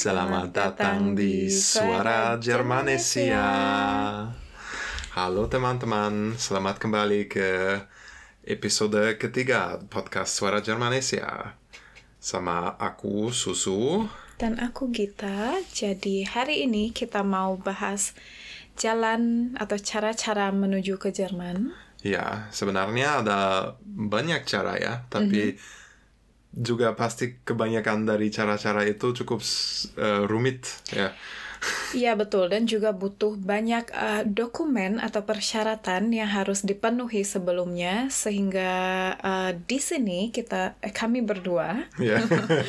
Selamat 0.00 0.48
datang 0.56 1.12
di 1.12 1.52
Suara 1.52 2.40
Jermanesia. 2.40 3.44
Halo 5.12 5.44
teman-teman, 5.44 6.40
selamat 6.40 6.80
kembali 6.80 7.28
ke 7.28 7.84
episode 8.48 9.20
ketiga 9.20 9.76
podcast 9.92 10.40
Suara 10.40 10.64
Jermanesia. 10.64 11.52
Sama 12.16 12.80
aku 12.80 13.28
Susu. 13.28 14.08
Dan 14.40 14.56
aku 14.56 14.88
Gita. 14.88 15.60
Jadi 15.68 16.24
hari 16.24 16.64
ini 16.64 16.96
kita 16.96 17.20
mau 17.20 17.60
bahas 17.60 18.16
jalan 18.80 19.52
atau 19.60 19.76
cara-cara 19.76 20.48
menuju 20.48 20.96
ke 20.96 21.12
Jerman. 21.12 21.76
Ya, 22.00 22.48
sebenarnya 22.56 23.20
ada 23.20 23.40
banyak 23.84 24.48
cara 24.48 24.80
ya, 24.80 25.04
tapi 25.12 25.60
juga 26.50 26.98
pasti 26.98 27.38
kebanyakan 27.46 28.06
dari 28.06 28.28
cara-cara 28.34 28.82
itu 28.86 29.14
cukup 29.14 29.40
uh, 29.98 30.26
rumit 30.26 30.66
ya. 30.90 31.14
Iya 31.92 32.16
betul 32.16 32.48
dan 32.48 32.64
juga 32.64 32.96
butuh 32.96 33.36
banyak 33.36 33.92
uh, 33.92 34.22
dokumen 34.24 34.96
atau 34.96 35.26
persyaratan 35.28 36.08
yang 36.08 36.30
harus 36.30 36.64
dipenuhi 36.64 37.20
sebelumnya 37.20 38.08
sehingga 38.08 38.72
uh, 39.20 39.52
di 39.52 39.76
sini 39.76 40.32
kita 40.32 40.80
eh, 40.80 40.94
kami 40.94 41.20
berdua 41.20 41.84
yeah. 42.00 42.24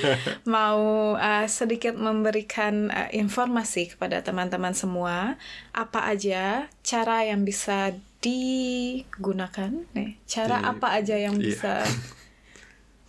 mau 0.43 1.16
uh, 1.16 1.48
sedikit 1.48 1.95
memberikan 1.95 2.91
uh, 2.91 3.09
informasi 3.16 3.95
kepada 3.95 4.20
teman-teman 4.26 4.76
semua 4.76 5.40
apa 5.71 6.12
aja 6.12 6.68
cara 6.84 7.23
yang 7.23 7.48
bisa 7.48 7.95
digunakan 8.20 9.71
nih 9.96 10.20
cara 10.27 10.59
Di, 10.59 10.68
apa 10.68 10.87
aja 10.99 11.15
yang 11.15 11.40
yeah. 11.40 11.48
bisa 11.48 11.74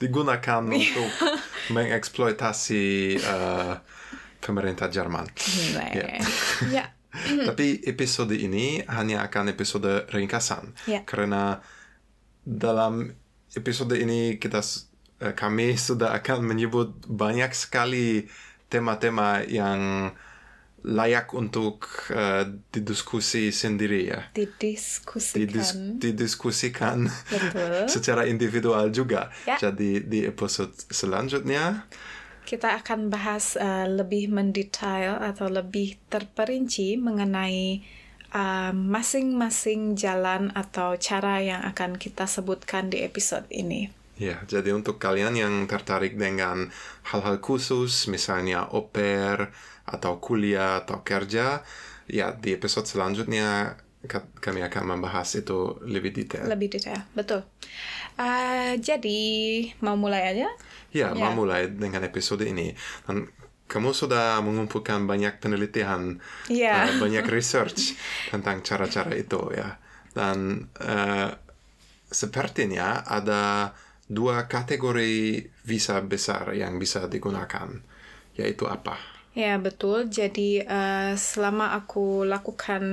digunakan 0.03 0.63
untuk 0.75 1.11
mengeksploitasi 1.71 3.17
uh, 3.23 3.79
pemerintah 4.43 4.91
Jerman. 4.91 5.31
Yeah. 5.95 6.19
yeah. 6.83 6.89
Tapi 7.23 7.85
episode 7.87 8.35
ini 8.35 8.83
hanya 8.91 9.23
akan 9.23 9.53
episode 9.55 10.11
ringkasan 10.11 10.75
yeah. 10.91 11.07
karena 11.07 11.63
dalam 12.43 13.15
episode 13.55 13.95
ini 13.95 14.41
kita 14.43 14.65
uh, 15.23 15.35
kami 15.37 15.79
sudah 15.87 16.17
akan 16.19 16.43
menyebut 16.43 17.07
banyak 17.07 17.53
sekali 17.55 18.27
tema-tema 18.67 19.45
yang 19.47 20.11
layak 20.83 21.31
untuk 21.39 21.87
uh, 22.11 22.43
didiskusi 22.75 23.55
sendiri 23.55 24.11
ya. 24.11 24.21
Didiskusikan. 24.35 25.39
Didis, 25.39 25.69
didiskusikan 26.03 27.07
secara 27.95 28.27
individual 28.27 28.91
juga. 28.91 29.31
Ya. 29.47 29.59
Jadi 29.63 30.03
di 30.03 30.27
episode 30.27 30.75
selanjutnya 30.91 31.87
kita 32.43 32.75
akan 32.83 33.07
bahas 33.07 33.55
uh, 33.55 33.87
lebih 33.87 34.27
mendetail 34.27 35.23
atau 35.23 35.47
lebih 35.47 35.95
terperinci 36.11 36.99
mengenai 36.99 37.87
uh, 38.35 38.75
masing-masing 38.75 39.95
uh, 39.95 39.97
jalan 39.97 40.51
atau 40.59 40.99
cara 40.99 41.39
yang 41.39 41.63
akan 41.63 41.95
kita 41.95 42.27
sebutkan 42.27 42.91
di 42.91 43.07
episode 43.07 43.47
ini. 43.55 43.95
Ya, 44.21 44.45
jadi 44.45 44.77
untuk 44.77 45.01
kalian 45.01 45.35
yang 45.35 45.55
tertarik 45.67 46.15
dengan 46.21 46.69
hal-hal 47.09 47.41
khusus, 47.41 48.07
misalnya 48.07 48.69
oper, 48.71 49.51
atau 49.87 50.19
kuliah 50.23 50.83
atau 50.83 51.03
kerja, 51.03 51.63
ya 52.07 52.35
di 52.35 52.55
episode 52.55 52.87
selanjutnya 52.87 53.79
kami 54.43 54.67
akan 54.67 54.83
membahas 54.97 55.39
itu 55.39 55.79
lebih 55.87 56.11
detail. 56.11 56.51
Lebih 56.51 56.75
detail, 56.75 57.07
betul. 57.15 57.47
Uh, 58.19 58.75
jadi 58.83 59.23
mau 59.79 59.95
mulai 59.95 60.35
aja? 60.35 60.49
Ya, 60.91 61.15
ya, 61.15 61.17
mau 61.17 61.33
mulai 61.47 61.71
dengan 61.71 62.03
episode 62.03 62.43
ini. 62.43 62.75
Dan 63.07 63.31
kamu 63.71 63.95
sudah 63.95 64.43
mengumpulkan 64.43 65.07
banyak 65.07 65.39
penelitian, 65.39 66.19
yeah. 66.51 66.91
uh, 66.91 66.99
banyak 67.03 67.25
research 67.31 67.95
tentang 68.35 68.67
cara-cara 68.67 69.15
itu 69.15 69.55
ya. 69.55 69.79
Dan 70.13 70.67
uh, 70.83 71.31
sepertinya 72.11 73.07
ada 73.07 73.73
dua 74.11 74.51
kategori 74.51 75.47
visa 75.63 76.03
besar 76.03 76.53
yang 76.59 76.77
bisa 76.77 77.07
digunakan, 77.07 77.71
yaitu 78.35 78.67
apa? 78.67 79.12
Ya 79.33 79.57
betul. 79.57 80.13
Jadi 80.13 80.61
uh, 80.61 81.17
selama 81.17 81.73
aku 81.73 82.29
lakukan 82.29 82.85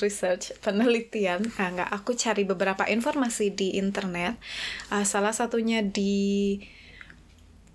research 0.00 0.56
penelitian, 0.64 1.44
uh, 1.60 1.68
enggak, 1.68 1.90
aku 1.92 2.16
cari 2.16 2.48
beberapa 2.48 2.88
informasi 2.88 3.52
di 3.52 3.76
internet. 3.76 4.40
Uh, 4.88 5.04
salah 5.04 5.36
satunya 5.36 5.84
di 5.84 6.56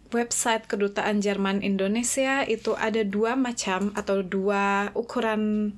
website 0.09 0.65
kedutaan 0.65 1.21
Jerman 1.21 1.61
Indonesia 1.61 2.41
itu 2.47 2.73
ada 2.73 3.05
dua 3.05 3.37
macam 3.37 3.93
atau 3.93 4.25
dua 4.25 4.89
ukuran 4.97 5.75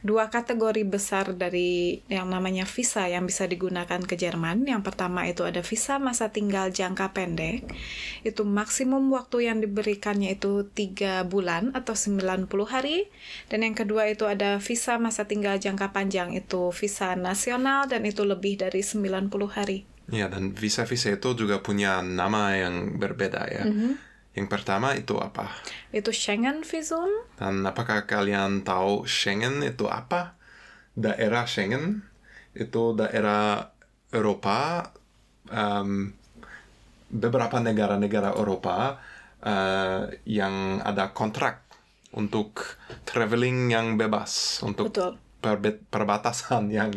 dua 0.00 0.32
kategori 0.32 0.82
besar 0.88 1.36
dari 1.36 2.00
yang 2.08 2.32
namanya 2.32 2.64
visa 2.64 3.04
yang 3.06 3.28
bisa 3.28 3.44
digunakan 3.44 4.00
ke 4.00 4.16
Jerman. 4.16 4.64
Yang 4.64 4.82
pertama 4.92 5.28
itu 5.28 5.44
ada 5.44 5.60
visa 5.60 6.00
masa 6.00 6.32
tinggal 6.32 6.72
jangka 6.72 7.12
pendek. 7.12 7.68
Itu 8.24 8.48
maksimum 8.48 9.12
waktu 9.12 9.52
yang 9.52 9.60
diberikannya 9.60 10.36
itu 10.36 10.68
3 10.72 11.28
bulan 11.28 11.76
atau 11.76 11.92
90 11.92 12.48
hari. 12.64 13.12
Dan 13.52 13.64
yang 13.64 13.76
kedua 13.76 14.08
itu 14.08 14.24
ada 14.24 14.56
visa 14.60 14.96
masa 14.96 15.28
tinggal 15.28 15.60
jangka 15.60 15.92
panjang 15.92 16.32
itu 16.32 16.72
visa 16.72 17.12
nasional 17.14 17.84
dan 17.86 18.08
itu 18.08 18.24
lebih 18.24 18.60
dari 18.60 18.80
90 18.80 19.30
hari. 19.52 19.84
Ya, 20.10 20.26
dan 20.26 20.58
visa-visa 20.58 21.14
itu 21.14 21.38
juga 21.38 21.62
punya 21.62 22.02
nama 22.02 22.58
yang 22.58 22.98
berbeda 22.98 23.46
ya. 23.46 23.62
Mm 23.62 23.76
-hmm 23.76 24.09
yang 24.34 24.46
pertama 24.46 24.94
itu 24.94 25.18
apa? 25.18 25.50
Itu 25.90 26.14
Schengen 26.14 26.62
visum. 26.62 27.10
Dan 27.34 27.66
apakah 27.66 28.06
kalian 28.06 28.62
tahu 28.62 29.02
Schengen 29.02 29.62
itu 29.66 29.90
apa? 29.90 30.38
Daerah 30.94 31.50
Schengen 31.50 32.06
itu 32.54 32.94
daerah 32.94 33.74
Eropa, 34.10 34.90
um, 35.50 36.14
beberapa 37.10 37.58
negara-negara 37.58 38.34
Eropa 38.38 38.98
uh, 39.42 40.06
yang 40.26 40.78
ada 40.82 41.10
kontrak 41.10 41.66
untuk 42.14 42.78
traveling 43.06 43.70
yang 43.70 43.94
bebas, 43.98 44.62
untuk 44.62 44.90
Betul 44.90 45.29
perbatasan 45.90 46.70
yang 46.78 46.92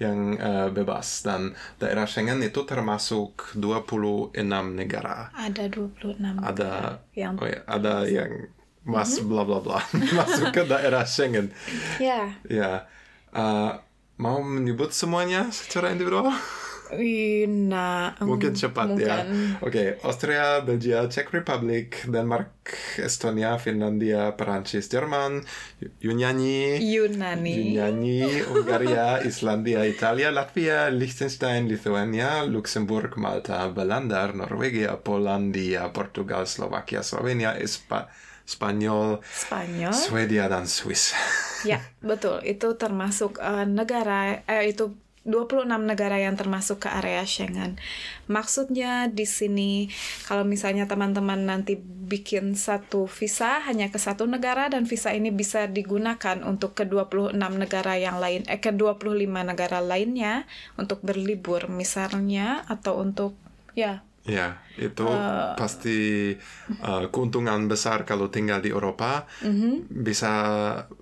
yang 0.00 0.40
uh, 0.40 0.68
bebas 0.72 1.22
dan 1.22 1.52
daerah 1.78 2.08
Schengen 2.08 2.40
itu 2.40 2.64
termasuk 2.64 3.54
26 3.54 4.34
negara. 4.74 5.30
Ada 5.36 5.68
26 5.70 6.18
negara. 6.20 6.44
Ada 6.48 6.72
yang 7.14 7.34
oh 7.38 7.46
ya, 7.46 7.60
ada 7.68 7.94
yang 8.08 8.32
mas 8.84 9.16
mm-hmm. 9.16 9.28
bla 9.32 9.42
bla 9.48 9.58
bla 9.64 9.80
masuk 10.18 10.52
ke 10.52 10.62
daerah 10.64 11.04
Schengen. 11.08 11.52
Ya. 12.00 12.36
Yeah. 12.48 12.50
Ya. 12.50 12.72
Uh, 13.34 13.80
mau 14.16 14.38
menyebut 14.40 14.94
semuanya 14.94 15.50
secara 15.50 15.90
individual? 15.90 16.30
Nah, 17.48 18.14
mungkin 18.22 18.54
cepat 18.54 18.94
mungkin. 18.94 19.08
ya. 19.08 19.18
Oke, 19.60 19.68
okay. 19.68 19.88
Austria, 20.06 20.62
Belgia, 20.62 21.06
Czech 21.10 21.32
Republic, 21.34 22.06
Denmark, 22.06 22.50
Estonia, 23.00 23.58
Finlandia, 23.58 24.32
Perancis, 24.34 24.86
Jerman, 24.88 25.42
Yunani, 26.00 26.78
Yunani, 26.80 27.74
Yunani, 27.74 28.20
Hungaria, 28.46 29.18
Islandia, 29.30 29.84
Italia, 29.84 30.30
Latvia, 30.30 30.88
Liechtenstein, 30.88 31.68
Lithuania, 31.68 32.44
Luxemburg, 32.44 33.16
Malta, 33.16 33.68
Belanda, 33.70 34.30
Norwegia, 34.32 34.96
Polandia, 35.00 35.90
Portugal, 35.92 36.46
Slovakia, 36.46 37.02
Slovenia, 37.02 37.58
Espa 37.58 38.08
Spanyol, 38.44 39.24
Spanyol, 39.24 39.96
Swedia 39.96 40.44
dan 40.52 40.68
Swiss. 40.68 41.16
ya, 41.64 41.80
betul. 42.04 42.44
Itu 42.44 42.76
termasuk 42.76 43.40
uh, 43.40 43.64
negara 43.64 44.44
eh, 44.44 44.68
itu 44.68 44.92
26 45.24 45.64
negara 45.64 46.20
yang 46.20 46.36
termasuk 46.36 46.84
ke 46.84 46.88
area 46.92 47.24
Schengen. 47.24 47.80
Maksudnya 48.28 49.08
di 49.08 49.24
sini 49.24 49.88
kalau 50.28 50.44
misalnya 50.44 50.84
teman-teman 50.84 51.48
nanti 51.48 51.80
bikin 51.80 52.52
satu 52.52 53.08
visa 53.08 53.64
hanya 53.64 53.88
ke 53.88 53.96
satu 53.96 54.28
negara 54.28 54.68
dan 54.68 54.84
visa 54.84 55.16
ini 55.16 55.32
bisa 55.32 55.64
digunakan 55.64 56.44
untuk 56.44 56.76
ke 56.76 56.84
26 56.84 57.36
negara 57.36 57.96
yang 57.96 58.20
lain 58.20 58.44
eh 58.44 58.60
ke 58.60 58.76
25 58.76 59.24
negara 59.24 59.80
lainnya 59.80 60.44
untuk 60.76 61.00
berlibur 61.00 61.72
misalnya 61.72 62.68
atau 62.68 63.00
untuk 63.00 63.32
ya 63.72 64.04
Ya, 64.24 64.56
itu 64.80 65.04
uh, 65.04 65.52
pasti 65.52 66.32
uh, 66.80 67.12
keuntungan 67.12 67.68
besar 67.68 68.08
kalau 68.08 68.32
tinggal 68.32 68.64
di 68.64 68.72
Eropa 68.72 69.28
uh-huh. 69.44 69.84
bisa 69.92 70.32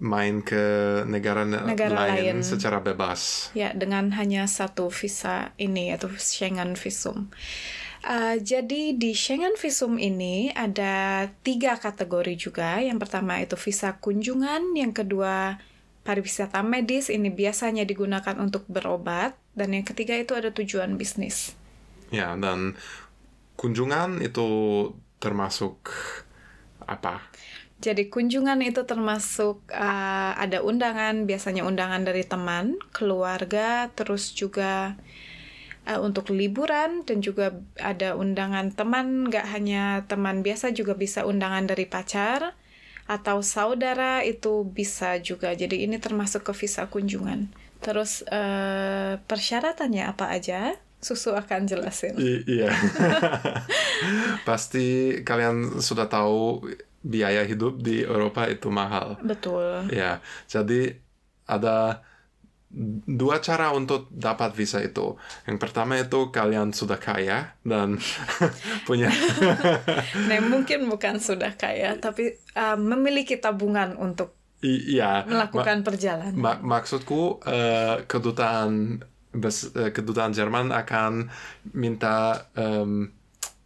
main 0.03 0.43
ke 0.43 0.65
negara, 1.07 1.47
negara 1.47 2.11
lain, 2.11 2.19
lain 2.19 2.37
secara 2.43 2.83
bebas. 2.83 3.55
Ya, 3.55 3.71
dengan 3.79 4.11
hanya 4.19 4.51
satu 4.51 4.91
visa 4.91 5.55
ini 5.55 5.95
yaitu 5.95 6.11
Schengen 6.19 6.75
visum. 6.75 7.31
Uh, 8.03 8.43
jadi 8.43 8.99
di 8.99 9.15
Schengen 9.15 9.55
visum 9.55 10.03
ini 10.03 10.51
ada 10.51 11.31
tiga 11.47 11.79
kategori 11.79 12.35
juga. 12.35 12.83
Yang 12.83 13.07
pertama 13.07 13.39
itu 13.39 13.55
visa 13.55 13.95
kunjungan, 14.03 14.75
yang 14.75 14.91
kedua 14.91 15.63
pariwisata 16.03 16.67
medis 16.67 17.07
ini 17.07 17.31
biasanya 17.31 17.87
digunakan 17.87 18.35
untuk 18.43 18.67
berobat, 18.67 19.39
dan 19.55 19.79
yang 19.79 19.87
ketiga 19.87 20.19
itu 20.19 20.35
ada 20.35 20.51
tujuan 20.51 20.99
bisnis. 20.99 21.55
Ya, 22.13 22.37
dan 22.37 22.77
kunjungan 23.63 24.19
itu 24.19 24.51
termasuk 25.23 25.87
apa? 26.83 27.23
Jadi 27.79 28.11
kunjungan 28.11 28.59
itu 28.63 28.83
termasuk 28.83 29.63
uh, 29.71 30.35
ada 30.35 30.67
undangan, 30.67 31.27
biasanya 31.27 31.63
undangan 31.63 32.03
dari 32.03 32.27
teman, 32.27 32.79
keluarga, 32.91 33.91
terus 33.95 34.35
juga 34.35 34.99
uh, 35.87 35.99
untuk 36.03 36.31
liburan 36.35 37.07
dan 37.07 37.23
juga 37.23 37.55
ada 37.79 38.19
undangan 38.19 38.75
teman, 38.75 39.31
nggak 39.31 39.47
hanya 39.51 40.07
teman 40.07 40.43
biasa 40.47 40.75
juga 40.75 40.95
bisa 40.99 41.23
undangan 41.27 41.67
dari 41.67 41.87
pacar 41.87 42.55
atau 43.11 43.43
saudara 43.43 44.23
itu 44.23 44.63
bisa 44.63 45.19
juga. 45.19 45.55
Jadi 45.55 45.83
ini 45.83 45.99
termasuk 45.99 46.47
ke 46.47 46.53
visa 46.55 46.87
kunjungan. 46.87 47.51
Terus 47.83 48.23
uh, 48.31 49.19
persyaratannya 49.27 50.07
apa 50.07 50.31
aja? 50.31 50.79
Susu 51.03 51.35
akan 51.35 51.67
jelasin. 51.67 52.15
I 52.15 52.47
iya. 52.47 52.71
Pasti 54.49 55.19
kalian 55.27 55.83
sudah 55.83 56.07
tahu 56.07 56.63
biaya 57.03 57.43
hidup 57.43 57.83
di 57.83 58.07
Eropa 58.07 58.47
itu 58.47 58.71
mahal. 58.71 59.19
Betul. 59.19 59.91
Ya, 59.91 60.23
jadi 60.47 61.03
ada 61.51 62.07
dua 63.05 63.43
cara 63.45 63.75
untuk 63.77 64.09
dapat 64.09 64.57
visa 64.57 64.81
itu. 64.81 65.21
Yang 65.45 65.59
pertama 65.61 66.01
itu 66.01 66.33
kalian 66.33 66.73
sudah 66.73 66.97
kaya 66.97 67.59
dan 67.67 68.01
punya. 68.89 69.13
nah, 70.31 70.41
mungkin 70.41 70.89
bukan 70.89 71.21
sudah 71.21 71.53
kaya, 71.59 72.01
tapi 72.01 72.41
uh, 72.57 72.79
memiliki 72.81 73.37
tabungan 73.37 73.99
untuk 74.01 74.39
iya 74.63 75.27
melakukan 75.27 75.83
perjalanan. 75.83 76.39
Ma 76.39 76.57
maksudku 76.63 77.43
uh, 77.43 78.07
kedutaan 78.07 79.03
bes, 79.33 79.73
uh, 79.73 79.91
kedutaan 79.91 80.37
Jerman 80.37 80.71
akan 80.71 81.29
minta 81.73 82.49
um, 82.57 83.09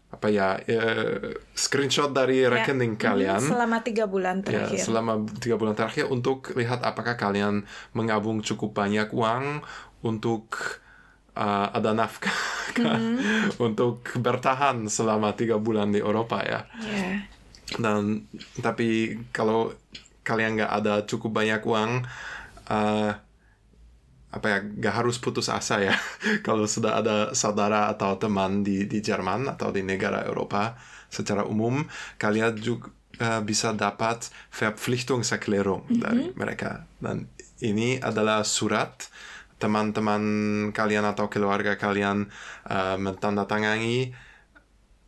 apa 0.07 0.33
ya 0.33 0.57
uh, 0.57 1.35
screenshot 1.53 2.15
dari 2.15 2.47
ya. 2.47 2.49
rekening 2.49 2.97
ya. 2.97 3.01
kalian 3.11 3.43
selama 3.43 3.83
tiga 3.85 4.09
bulan 4.09 4.41
ya, 4.41 4.65
terakhir. 4.65 4.79
Ya, 4.79 4.85
selama 4.87 5.13
tiga 5.43 5.57
bulan 5.61 5.75
terakhir 5.77 6.05
untuk 6.09 6.57
lihat 6.57 6.81
apakah 6.87 7.19
kalian 7.19 7.67
mengabung 7.93 8.41
cukup 8.41 8.73
banyak 8.73 9.13
uang 9.13 9.61
untuk 10.07 10.81
uh, 11.37 11.69
ada 11.75 11.93
nafkah 11.93 12.33
mm 12.79 12.87
-hmm. 12.87 13.17
untuk 13.61 14.07
bertahan 14.17 14.89
selama 14.89 15.37
tiga 15.37 15.61
bulan 15.61 15.93
di 15.93 16.01
Eropa 16.01 16.41
ya. 16.41 16.61
Yeah. 16.81 17.27
Dan 17.77 18.31
tapi 18.63 19.21
kalau 19.35 19.75
kalian 20.23 20.59
nggak 20.59 20.73
ada 20.83 20.95
cukup 21.07 21.35
banyak 21.35 21.63
uang, 21.67 22.07
uh, 22.71 23.11
apa 24.31 24.47
ya 24.51 24.59
gak 24.63 24.95
harus 25.05 25.17
putus 25.23 25.49
asa 25.49 25.81
ya 25.81 25.95
kalau 26.47 26.67
sudah 26.67 27.01
ada 27.01 27.17
saudara 27.33 27.89
atau 27.89 28.19
teman 28.19 28.67
di 28.67 28.85
di 28.91 28.99
Jerman 29.01 29.49
atau 29.49 29.71
di 29.71 29.87
negara 29.87 30.27
Eropa 30.27 30.77
secara 31.09 31.47
umum 31.47 31.87
kalian 32.19 32.59
juga 32.59 32.91
uh, 33.23 33.41
bisa 33.41 33.73
dapat 33.73 34.29
Verpflichtungserklärung 34.51 35.87
mm 35.87 35.91
-hmm. 35.91 36.03
dari 36.03 36.25
mereka 36.35 36.85
dan 36.99 37.31
ini 37.63 37.97
adalah 38.03 38.45
surat 38.45 39.09
teman-teman 39.57 40.23
kalian 40.77 41.09
atau 41.09 41.33
keluarga 41.33 41.81
kalian 41.81 42.29
uh, 42.69 43.01
mentandatangani 43.01 44.13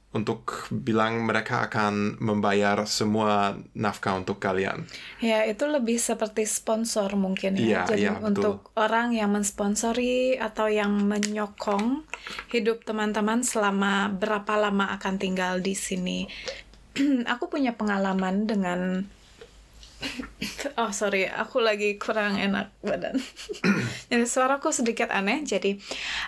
untuk 0.08 0.72
bilang 0.72 1.28
mereka 1.28 1.68
akan 1.68 2.16
membayar 2.16 2.88
semua 2.88 3.60
nafkah 3.76 4.16
untuk 4.16 4.40
kalian. 4.40 4.88
Ya, 5.20 5.44
itu 5.44 5.68
lebih 5.68 6.00
seperti 6.00 6.48
sponsor 6.48 7.12
mungkin 7.12 7.60
ya. 7.60 7.84
ya 7.84 7.92
Jadi 7.92 8.08
ya, 8.08 8.16
untuk 8.16 8.72
betul. 8.72 8.80
orang 8.80 9.12
yang 9.12 9.36
mensponsori 9.36 10.40
atau 10.40 10.72
yang 10.72 10.96
menyokong 11.04 12.08
hidup 12.48 12.88
teman-teman 12.88 13.44
selama 13.44 14.08
berapa 14.08 14.56
lama 14.56 14.96
akan 14.96 15.20
tinggal 15.20 15.60
di 15.60 15.76
sini. 15.76 16.24
Aku 17.36 17.52
punya 17.52 17.76
pengalaman 17.76 18.48
dengan 18.48 19.04
oh 20.80 20.90
sorry, 20.94 21.26
aku 21.26 21.58
lagi 21.58 21.98
kurang 21.98 22.38
enak 22.38 22.70
badan. 22.82 23.18
jadi 24.10 24.24
suaraku 24.26 24.70
sedikit 24.70 25.10
aneh. 25.10 25.42
Jadi 25.42 25.74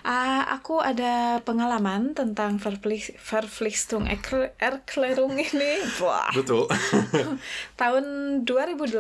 uh, 0.07 0.43
aku 0.51 0.83
ada 0.83 1.39
pengalaman 1.47 2.13
tentang 2.13 2.59
Verpflichtung 2.59 4.11
Erklärung 4.59 5.35
ini. 5.39 5.73
Wah. 6.03 6.31
Betul. 6.35 6.67
Tahun 7.81 8.05
2018 8.43 8.99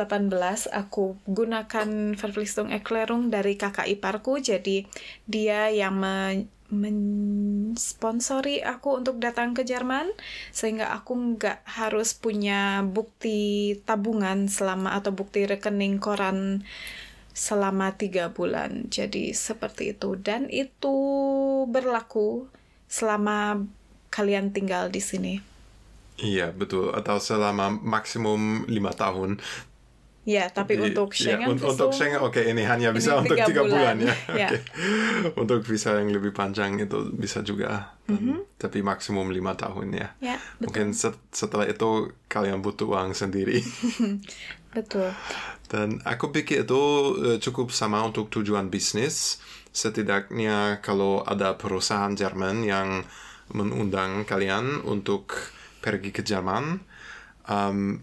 aku 0.70 1.18
gunakan 1.26 1.88
Verpflichtung 2.14 2.70
Erklärung 2.70 3.28
dari 3.28 3.58
kakak 3.58 3.90
iparku. 3.90 4.38
Jadi 4.38 4.86
dia 5.26 5.70
yang 5.70 5.98
me 5.98 6.46
mensponsori 6.70 8.62
aku 8.62 9.02
untuk 9.02 9.18
datang 9.18 9.52
ke 9.52 9.66
Jerman 9.66 10.10
sehingga 10.54 10.94
aku 10.94 11.36
nggak 11.36 11.66
harus 11.66 12.14
punya 12.14 12.86
bukti 12.86 13.74
tabungan 13.82 14.46
selama 14.46 14.94
atau 14.94 15.10
bukti 15.10 15.44
rekening 15.50 15.98
koran 15.98 16.62
selama 17.34 17.94
tiga 17.98 18.30
bulan. 18.30 18.86
Jadi 18.90 19.34
seperti 19.34 19.94
itu. 19.94 20.18
Dan 20.18 20.46
itu 20.50 20.94
berlaku 21.66 22.46
selama 22.90 23.66
kalian 24.10 24.50
tinggal 24.50 24.90
di 24.90 25.02
sini. 25.02 25.34
Iya 26.20 26.52
betul. 26.52 26.92
Atau 26.92 27.16
selama 27.16 27.72
maksimum 27.72 28.68
lima 28.68 28.92
tahun 28.92 29.40
Ya, 30.30 30.46
tapi 30.46 30.78
Di, 30.78 30.94
untuk 30.94 31.10
Schengen 31.10 31.42
ya, 31.42 31.58
visum, 31.58 31.74
untuk 31.74 31.90
Schengen 31.90 32.22
oke 32.22 32.38
okay, 32.38 32.54
ini 32.54 32.62
hanya 32.62 32.94
bisa 32.94 33.18
ini 33.18 33.26
untuk 33.26 33.36
tiga 33.50 33.66
bulan, 33.66 33.98
bulan 33.98 34.06
ya. 34.06 34.14
ya. 34.46 34.48
Okay. 34.54 34.60
untuk 35.42 35.58
visa 35.66 35.98
yang 35.98 36.14
lebih 36.14 36.30
panjang 36.30 36.78
itu 36.78 37.10
bisa 37.10 37.42
juga, 37.42 37.98
mm 38.06 38.14
-hmm. 38.14 38.38
tapi 38.54 38.78
maksimum 38.86 39.26
lima 39.34 39.58
tahun 39.58 39.90
ya. 39.90 40.08
ya 40.22 40.38
betul. 40.38 40.62
Mungkin 40.70 40.86
set, 40.94 41.18
setelah 41.34 41.66
itu 41.66 42.14
kalian 42.30 42.62
butuh 42.62 42.86
uang 42.94 43.10
sendiri. 43.10 43.58
betul. 44.78 45.10
Dan 45.66 45.98
aku 46.06 46.30
pikir 46.30 46.62
itu 46.62 46.82
uh, 47.18 47.38
cukup 47.42 47.74
sama 47.74 47.98
untuk 48.06 48.30
tujuan 48.30 48.70
bisnis. 48.70 49.42
Setidaknya 49.74 50.78
kalau 50.78 51.26
ada 51.26 51.58
perusahaan 51.58 52.14
Jerman 52.14 52.62
yang 52.62 53.02
mengundang 53.50 54.22
kalian 54.22 54.86
untuk 54.86 55.34
pergi 55.82 56.14
ke 56.14 56.22
Jerman, 56.22 56.78
um, 57.50 57.98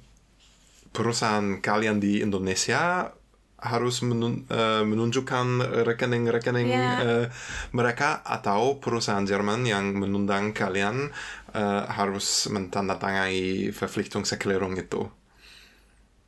perusahaan 0.98 1.62
kalian 1.62 2.02
di 2.02 2.26
Indonesia 2.26 3.14
harus 3.58 4.06
menun, 4.06 4.46
uh, 4.54 4.86
menunjukkan 4.86 5.62
rekening-rekening 5.86 6.70
yeah. 6.70 6.98
uh, 7.02 7.26
mereka 7.74 8.22
atau 8.22 8.78
perusahaan 8.78 9.26
Jerman 9.26 9.66
yang 9.66 9.98
menundang 9.98 10.54
kalian 10.54 11.10
uh, 11.58 11.84
harus 11.90 12.50
mentandatangani 12.54 13.74
Verpflichtungserklärung 13.74 14.78
itu. 14.78 15.10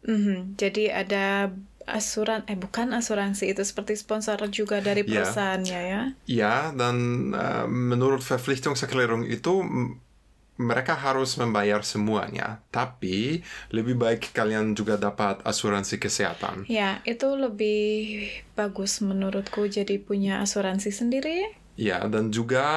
Mm-hmm. 0.10 0.40
Jadi 0.58 0.84
ada 0.90 1.54
asuran 1.90 2.46
eh 2.46 2.58
bukan 2.58 2.94
asuransi 2.94 3.50
itu 3.50 3.66
seperti 3.66 3.98
sponsor 3.98 4.38
juga 4.54 4.82
dari 4.82 5.02
ya. 5.06 5.22
perusahaannya 5.22 5.82
ya. 5.86 6.02
Ya, 6.26 6.56
dan 6.74 7.30
uh, 7.34 7.66
menurut 7.70 8.26
Verpflichtungserklärung 8.26 9.26
itu 9.30 9.66
mereka 10.60 10.92
harus 10.92 11.39
membayar 11.39 11.80
semuanya, 11.88 12.60
tapi 12.68 13.39
lebih 13.72 13.96
baik 13.96 14.36
kalian 14.36 14.75
juga 14.75 15.00
dapat 15.00 15.39
asuransi 15.48 16.04
kesehatan. 16.04 16.68
Ya, 16.68 17.00
itu 17.08 17.32
lebih 17.39 18.28
bagus 18.60 19.00
menurutku 19.00 19.63
jadi 19.72 19.96
punya 20.04 20.44
asuransi 20.44 20.92
sendiri. 20.92 21.56
Ya, 21.80 22.04
dan 22.12 22.36
juga 22.36 22.68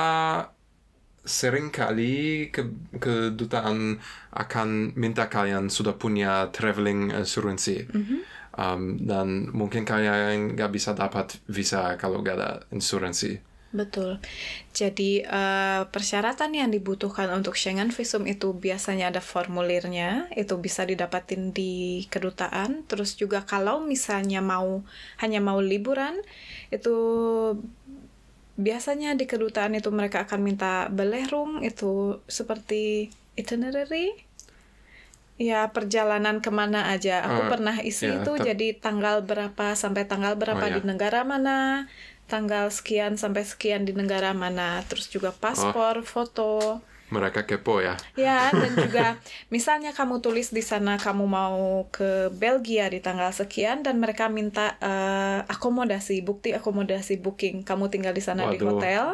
sering 1.27 1.75
kali 1.75 2.51
ke 2.55 2.71
kedutaan 3.03 3.99
akan 4.31 4.95
minta 4.95 5.27
kalian 5.27 5.67
sudah 5.67 5.99
punya 5.99 6.55
traveling 6.55 7.11
asuransi. 7.11 7.91
Mm 7.91 8.03
-hmm. 8.07 8.21
um, 8.62 8.83
dan 9.03 9.51
mungkin 9.51 9.83
kalian 9.83 10.55
nggak 10.55 10.71
bisa 10.71 10.95
dapat 10.95 11.35
visa 11.51 11.99
kalau 11.99 12.23
nggak 12.23 12.37
ada 12.39 12.51
asuransi. 12.71 13.52
Betul. 13.73 14.21
Jadi 14.76 15.25
uh, 15.25 15.88
persyaratan 15.88 16.52
yang 16.52 16.69
dibutuhkan 16.69 17.33
untuk 17.33 17.57
Schengen 17.57 17.88
visum 17.88 18.29
itu 18.29 18.52
biasanya 18.52 19.09
ada 19.09 19.25
formulirnya, 19.25 20.29
itu 20.37 20.61
bisa 20.61 20.85
didapatin 20.85 21.57
di 21.57 22.05
kedutaan. 22.12 22.85
Terus 22.85 23.17
juga 23.17 23.49
kalau 23.49 23.81
misalnya 23.81 24.45
mau 24.45 24.85
hanya 25.25 25.41
mau 25.41 25.59
liburan, 25.64 26.21
itu 26.69 26.97
biasanya 28.61 29.17
di 29.17 29.25
kedutaan 29.25 29.73
itu 29.73 29.88
mereka 29.88 30.29
akan 30.29 30.41
minta 30.45 30.93
belerung 30.93 31.64
itu 31.64 32.21
seperti 32.29 33.09
itinerary 33.33 34.12
ya 35.41 35.73
perjalanan 35.73 36.45
ke 36.45 36.52
mana 36.52 36.93
aja 36.93 37.25
aku 37.25 37.41
uh, 37.41 37.50
pernah 37.50 37.76
isi 37.81 38.07
yeah, 38.07 38.21
itu 38.21 38.33
jadi 38.37 38.79
tanggal 38.79 39.25
berapa 39.25 39.73
sampai 39.73 40.05
tanggal 40.05 40.37
berapa 40.37 40.61
oh, 40.61 40.69
yeah. 40.69 40.76
di 40.79 40.81
negara 40.85 41.25
mana 41.25 41.88
tanggal 42.33 42.73
sekian 42.73 43.21
sampai 43.21 43.45
sekian 43.45 43.85
di 43.85 43.93
negara 43.93 44.33
mana, 44.33 44.81
terus 44.89 45.12
juga 45.12 45.37
paspor, 45.37 46.01
oh. 46.01 46.07
foto. 46.09 46.53
mereka 47.12 47.45
kepo 47.45 47.85
ya. 47.85 48.01
Ya, 48.17 48.49
dan 48.49 48.73
juga 48.89 49.21
misalnya 49.53 49.93
kamu 49.93 50.25
tulis 50.25 50.49
di 50.49 50.65
sana 50.65 50.97
kamu 50.97 51.29
mau 51.29 51.85
ke 51.93 52.33
Belgia 52.33 52.89
di 52.89 53.05
tanggal 53.05 53.29
sekian 53.37 53.85
dan 53.85 54.01
mereka 54.01 54.33
minta 54.33 54.81
uh, 54.81 55.45
akomodasi, 55.45 56.25
bukti 56.25 56.57
akomodasi 56.57 57.21
booking. 57.21 57.69
Kamu 57.69 57.93
tinggal 57.93 58.17
di 58.17 58.25
sana 58.25 58.49
di 58.49 58.57
Waduh. 58.57 58.81
hotel. 58.81 59.05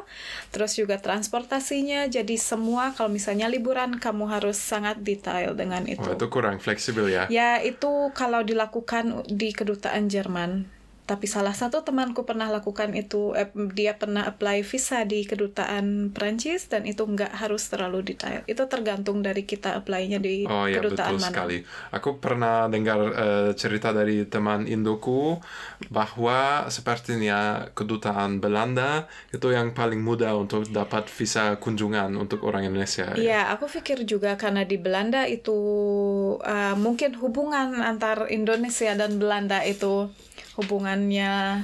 Terus 0.54 0.78
juga 0.78 1.02
transportasinya. 1.02 2.06
Jadi 2.06 2.38
semua 2.38 2.94
kalau 2.94 3.10
misalnya 3.10 3.50
liburan 3.50 3.98
kamu 3.98 4.30
harus 4.30 4.62
sangat 4.62 5.02
detail 5.02 5.58
dengan 5.58 5.82
itu. 5.90 6.06
Oh, 6.06 6.14
itu 6.14 6.30
kurang 6.30 6.62
fleksibel 6.62 7.10
ya. 7.10 7.26
Ya, 7.26 7.58
itu 7.58 8.14
kalau 8.14 8.46
dilakukan 8.46 9.26
di 9.26 9.50
kedutaan 9.50 10.06
Jerman. 10.06 10.77
Tapi 11.08 11.24
salah 11.24 11.56
satu 11.56 11.80
temanku 11.80 12.28
pernah 12.28 12.52
lakukan 12.52 12.92
itu, 12.92 13.32
eh, 13.32 13.48
dia 13.72 13.96
pernah 13.96 14.28
apply 14.28 14.60
visa 14.60 15.08
di 15.08 15.24
kedutaan 15.24 16.12
Prancis 16.12 16.68
dan 16.68 16.84
itu 16.84 17.00
nggak 17.08 17.32
harus 17.32 17.64
terlalu 17.72 18.12
detail. 18.12 18.44
Itu 18.44 18.68
tergantung 18.68 19.24
dari 19.24 19.48
kita 19.48 19.72
apply-nya 19.80 20.20
di 20.20 20.44
Oh 20.44 20.68
ya 20.68 20.84
kedutaan 20.84 21.16
betul 21.16 21.24
mana. 21.24 21.28
sekali. 21.32 21.58
Aku 21.96 22.20
pernah 22.20 22.68
dengar 22.68 23.00
eh, 23.16 23.50
cerita 23.56 23.96
dari 23.96 24.28
teman 24.28 24.68
Indoku 24.68 25.40
bahwa 25.88 26.68
sepertinya 26.68 27.72
kedutaan 27.72 28.44
Belanda 28.44 29.08
itu 29.32 29.48
yang 29.48 29.72
paling 29.72 30.04
mudah 30.04 30.36
untuk 30.36 30.68
dapat 30.68 31.08
visa 31.08 31.56
kunjungan 31.56 32.12
untuk 32.20 32.44
orang 32.44 32.68
Indonesia. 32.68 33.16
ya. 33.16 33.16
Iya, 33.16 33.40
aku 33.56 33.64
pikir 33.64 34.04
juga 34.04 34.36
karena 34.36 34.68
di 34.68 34.76
Belanda 34.76 35.24
itu 35.24 35.56
uh, 36.44 36.76
mungkin 36.76 37.16
hubungan 37.16 37.80
antar 37.80 38.28
Indonesia 38.28 38.92
dan 38.92 39.16
Belanda 39.16 39.64
itu 39.64 40.12
hubungannya 40.58 41.62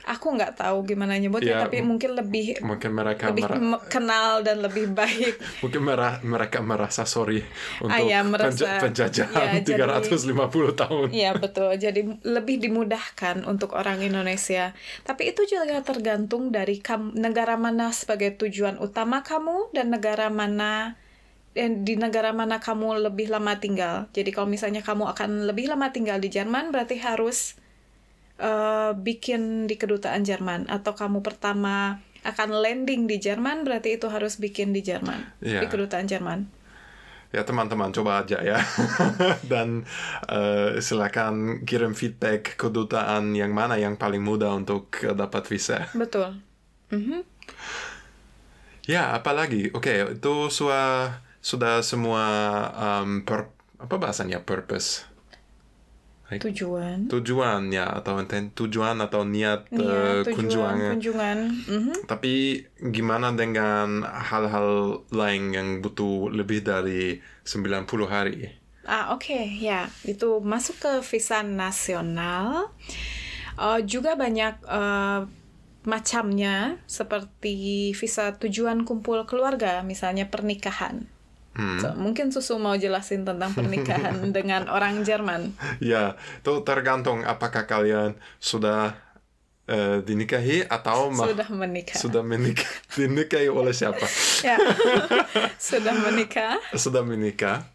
aku 0.00 0.32
nggak 0.32 0.56
tahu 0.56 0.82
gimana 0.84 1.14
nyebutnya 1.14 1.54
Iya, 1.54 1.62
tapi 1.62 1.84
mungkin 1.84 2.16
lebih 2.16 2.58
Mungkin 2.64 2.90
mereka 2.90 3.30
lebih 3.30 3.46
mera- 3.46 3.84
kenal 3.86 4.40
dan 4.40 4.58
lebih 4.58 4.90
baik. 4.90 5.36
mungkin 5.62 5.82
mera- 5.84 6.18
mereka 6.24 6.58
merasa 6.60 7.04
sorry 7.04 7.44
untuk 7.78 7.94
Ah, 7.94 8.02
ya, 8.02 8.24
merasa- 8.24 8.80
penja- 8.80 8.80
penjajahan 8.80 9.48
ya, 9.52 9.62
jadi- 9.62 9.76
350 9.76 10.72
tahun. 10.74 11.06
Iya 11.12 11.36
betul. 11.36 11.76
Jadi 11.76 12.00
lebih 12.26 12.58
dimudahkan 12.58 13.44
untuk 13.44 13.70
orang 13.72 14.00
Indonesia. 14.00 14.72
Tapi 15.04 15.30
itu 15.30 15.44
juga 15.44 15.78
tergantung 15.80 16.48
dari 16.48 16.80
kam- 16.80 17.14
negara 17.14 17.54
mana 17.54 17.92
sebagai 17.92 18.34
tujuan 18.36 18.80
utama 18.80 19.20
kamu 19.20 19.70
dan 19.70 19.92
negara 19.92 20.26
mana 20.26 20.96
dan 21.50 21.84
di 21.84 21.94
negara 21.94 22.32
mana 22.32 22.58
kamu 22.58 23.04
lebih 23.04 23.28
lama 23.28 23.52
tinggal. 23.54 24.08
Jadi 24.10 24.32
kalau 24.32 24.48
misalnya 24.48 24.80
kamu 24.80 25.06
akan 25.08 25.44
lebih 25.44 25.68
lama 25.68 25.92
tinggal 25.92 26.16
di 26.16 26.26
Jerman, 26.26 26.72
berarti 26.72 26.98
harus 26.98 27.59
eh, 28.40 28.92
bikin 28.96 29.68
di 29.68 29.76
kedutaan 29.76 30.24
Jerman. 30.24 30.66
Atau 30.66 30.96
kamu 30.96 31.20
pertama 31.20 32.00
akan 32.20 32.50
landing 32.52 33.04
di 33.04 33.16
Jerman, 33.16 33.64
berarti 33.64 33.96
itu 33.96 34.08
harus 34.08 34.36
bikin 34.36 34.72
di 34.72 34.80
Jerman, 34.80 35.24
Iya. 35.40 35.64
di 35.64 35.66
kedutaan 35.68 36.04
Jerman. 36.04 36.48
Ya 37.30 37.46
teman-teman 37.46 37.94
coba 37.94 38.26
aja 38.26 38.42
ya 38.42 38.58
dan 39.52 39.86
eh, 40.26 40.82
silakan 40.82 41.62
kirim 41.62 41.94
feedback 41.94 42.58
kedutaan 42.58 43.38
yang 43.38 43.54
mana 43.54 43.78
yang 43.78 43.94
paling 43.94 44.18
mudah 44.18 44.50
untuk 44.50 44.90
dapat 45.14 45.46
visa. 45.46 45.86
Betul. 45.94 46.42
Mhm. 46.90 47.22
Ya 48.90 49.14
apalagi, 49.14 49.70
oke 49.70 50.18
itu 50.18 50.34
sudah 50.50 51.22
sudah 51.38 51.80
semua 51.86 52.24
um, 52.74 53.22
per- 53.22 53.54
apa 53.78 53.96
bahasanya 53.96 54.42
purpose 54.42 55.06
Tujuan. 56.38 57.10
tujuan 57.10 57.74
ya 57.74 57.90
atau 57.90 58.22
intent 58.22 58.54
tujuan 58.54 59.02
atau 59.02 59.26
niat 59.26 59.66
Iya, 59.74 59.82
eh, 59.82 60.22
tujuan 60.22 60.36
kunjungannya. 60.38 60.90
kunjungan. 60.94 61.38
Mhm. 61.66 61.94
Tapi 62.06 62.62
gimana 62.94 63.34
dengan 63.34 64.06
hal-hal 64.06 65.02
lain 65.10 65.50
yang 65.50 65.68
butuh 65.82 66.30
lebih 66.30 66.62
dari 66.62 67.18
90 67.42 68.06
hari? 68.06 68.46
Ah 68.86 69.10
oke 69.10 69.34
ya 69.58 69.90
itu 70.06 70.38
masuk 70.38 70.78
ke 70.78 70.92
visa 71.02 71.42
nasional. 71.42 72.70
Eh, 73.58 73.80
juga 73.82 74.14
banyak 74.14 74.54
eh, 74.62 75.20
macamnya 75.80 76.76
seperti 76.84 77.90
visa 77.96 78.36
tujuan 78.36 78.84
kumpul 78.84 79.24
keluarga 79.24 79.80
misalnya 79.80 80.28
pernikahan. 80.28 81.08
Hmm. 81.50 81.82
So, 81.82 81.90
mungkin 81.98 82.30
susu 82.30 82.62
mau 82.62 82.78
jelasin 82.78 83.26
tentang 83.26 83.50
pernikahan 83.52 84.22
dengan 84.36 84.70
orang 84.70 85.02
Jerman. 85.02 85.50
Ya, 85.82 86.14
itu 86.38 86.62
tergantung 86.62 87.26
apakah 87.26 87.66
kalian 87.66 88.14
sudah 88.38 88.94
eh, 89.66 89.98
dinikahi 90.02 90.62
atau 90.66 91.10
Sudah 91.10 91.50
menikah. 91.50 91.98
sudah 91.98 92.22
menikah 92.22 92.70
dinikahi 92.94 93.50
oleh 93.50 93.74
siapa? 93.74 94.06
Ya. 94.46 94.56
Sudah 95.58 95.94
menikah. 95.94 96.56
sudah 96.74 97.02
menikah 97.02 97.66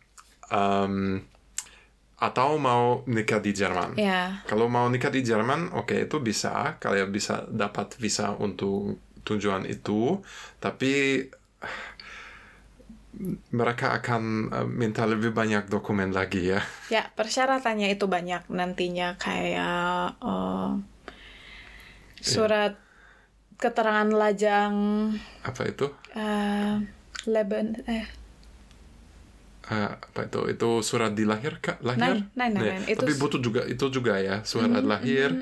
um, 0.50 1.20
atau 2.15 2.55
mau 2.55 3.03
nikah 3.12 3.44
di 3.44 3.51
Jerman. 3.51 4.00
Ya. 4.00 4.39
Kalau 4.48 4.72
mau 4.72 4.88
nikah 4.88 5.12
di 5.12 5.20
Jerman, 5.20 5.75
oke 5.75 6.08
itu 6.08 6.24
bisa. 6.24 6.79
Kalian 6.79 7.12
bisa 7.12 7.44
dapat 7.51 7.91
visa 8.00 8.32
untuk 8.39 9.03
tujuan 9.27 9.67
itu, 9.67 10.24
tapi 10.63 11.25
mereka 13.50 13.95
akan 13.95 14.24
eh, 14.51 14.67
minta 14.67 15.07
lebih 15.07 15.31
banyak 15.31 15.67
dokumen 15.67 16.12
lagi 16.12 16.51
ya. 16.53 16.62
Ya, 16.88 17.07
persyaratannya 17.13 17.91
itu 17.91 18.05
banyak 18.05 18.48
nantinya 18.51 19.15
kayak 19.17 20.19
eh, 20.19 20.72
surat 22.19 22.74
keterangan 23.55 24.10
lajang 24.12 24.74
Apa 25.45 25.62
itu? 25.69 25.88
eh 26.15 26.75
Leben 27.25 27.79
eh 27.88 28.05
Eh, 29.65 29.89
apa 29.98 30.29
itu? 30.29 30.45
Itu 30.45 30.69
surat 30.86 31.17
dilahir 31.17 31.57
kak? 31.57 31.81
Lahir? 31.81 31.98
Nein, 31.98 32.19
nein, 32.38 32.51
nein, 32.53 32.65
nein. 32.77 32.81
Itu 32.86 33.01
Tapi 33.01 33.17
butuh 33.17 33.41
juga 33.41 33.65
itu 33.65 33.86
juga 33.89 34.22
ya 34.22 34.45
surat 34.45 34.86
lahir. 34.86 35.34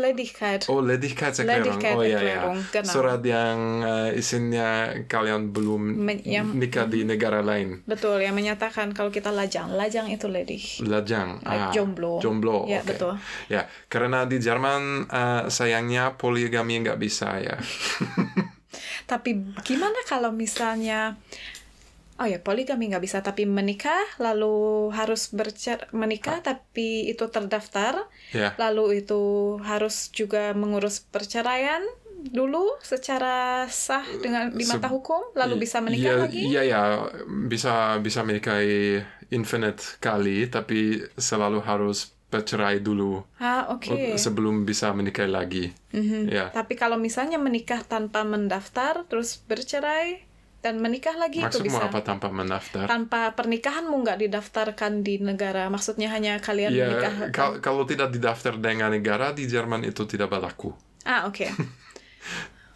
Ledigkeit. 0.00 0.64
Oh, 0.72 0.80
Ledigkeitserklärung. 0.80 1.76
Oh 1.92 2.00
iya 2.00 2.16
ya. 2.16 2.40
Ledigkeitserklärung, 2.48 2.58
genau. 2.72 2.88
Surat 2.88 3.20
yang 3.20 3.56
eh, 3.84 4.10
isinya 4.16 4.68
kalian 5.04 5.52
belum 5.52 5.82
Men- 5.92 6.24
yang- 6.24 6.56
nikah 6.56 6.88
di 6.88 7.04
negara 7.04 7.44
lain. 7.44 7.84
Betul, 7.84 8.24
yang 8.24 8.32
menyatakan 8.32 8.96
kalau 8.96 9.12
kita 9.12 9.28
lajang. 9.28 9.68
Lajang 9.76 10.08
itu 10.08 10.24
ledig. 10.24 10.80
Lajang. 10.80 11.44
Ah, 11.44 11.68
jomblo. 11.68 12.16
Jomblo. 12.24 12.64
Ya, 12.64 12.80
oke. 12.80 12.88
betul. 12.96 13.12
Ya, 13.52 13.68
karena 13.92 14.24
di 14.24 14.40
Jerman 14.40 15.04
eh, 15.04 15.42
sayangnya 15.52 16.16
poligami 16.16 16.80
nggak 16.80 16.96
bisa 16.96 17.36
ya. 17.44 17.60
Tapi 19.06 19.38
gimana 19.62 20.02
kalau 20.08 20.34
misalnya 20.34 21.14
Oh 22.16 22.24
ya, 22.24 22.40
poligami 22.40 22.88
nggak 22.88 23.04
bisa, 23.04 23.20
tapi 23.20 23.44
menikah 23.44 24.00
lalu 24.16 24.88
harus 24.96 25.28
bercer 25.36 25.84
menikah 25.92 26.40
tapi 26.40 27.04
itu 27.12 27.28
terdaftar, 27.28 28.08
ya. 28.32 28.56
lalu 28.56 29.04
itu 29.04 29.20
harus 29.60 30.08
juga 30.12 30.56
mengurus 30.56 31.04
perceraian 31.04 31.84
dulu 32.26 32.74
secara 32.82 33.68
sah 33.70 34.02
dengan 34.24 34.50
di 34.50 34.64
mata 34.66 34.88
hukum, 34.88 35.36
lalu 35.36 35.62
bisa 35.68 35.78
menikah 35.84 36.16
Iya, 36.16 36.22
lagi. 36.24 36.40
Iya 36.42 36.62
ya, 36.64 36.82
bisa 37.46 38.00
bisa 38.00 38.24
menikahi 38.26 39.04
infinite 39.30 40.00
kali, 40.00 40.48
tapi 40.48 41.04
selalu 41.20 41.60
harus 41.62 42.16
bercerai 42.26 42.82
dulu 42.82 43.22
Ah, 43.38 43.70
oke. 43.70 44.18
sebelum 44.18 44.66
bisa 44.66 44.90
menikahi 44.90 45.30
lagi. 45.30 45.64
Mhm. 45.94 46.26
Ya. 46.26 46.50
Tapi 46.50 46.74
kalau 46.74 46.98
misalnya 46.98 47.38
menikah 47.38 47.86
tanpa 47.86 48.26
mendaftar, 48.26 49.06
terus 49.06 49.38
bercerai 49.46 50.26
dan 50.60 50.82
menikah 50.82 51.14
lagi 51.14 51.38
itu 51.38 51.62
Maksudmu 51.62 51.78
bisa. 51.78 51.86
apa 51.86 52.00
tanpa 52.02 52.26
mendaftar? 52.28 52.84
Tanpa 52.84 53.30
pernikahanmu 53.32 54.02
nggak 54.02 54.18
didaftarkan 54.26 55.00
di 55.00 55.22
negara, 55.22 55.70
maksudnya 55.70 56.10
hanya 56.10 56.38
kalian 56.38 56.70
Ya, 56.70 56.90
menikah. 56.90 57.30
kal- 57.30 57.58
kalau 57.62 57.86
tidak 57.86 58.10
didaftar 58.10 58.58
dengan 58.58 58.90
negara 58.90 59.30
di 59.30 59.46
Jerman 59.46 59.84
itu 59.84 60.02
tidak 60.04 60.32
berlaku. 60.32 60.74
Ah, 61.06 61.24
oke. 61.24 61.46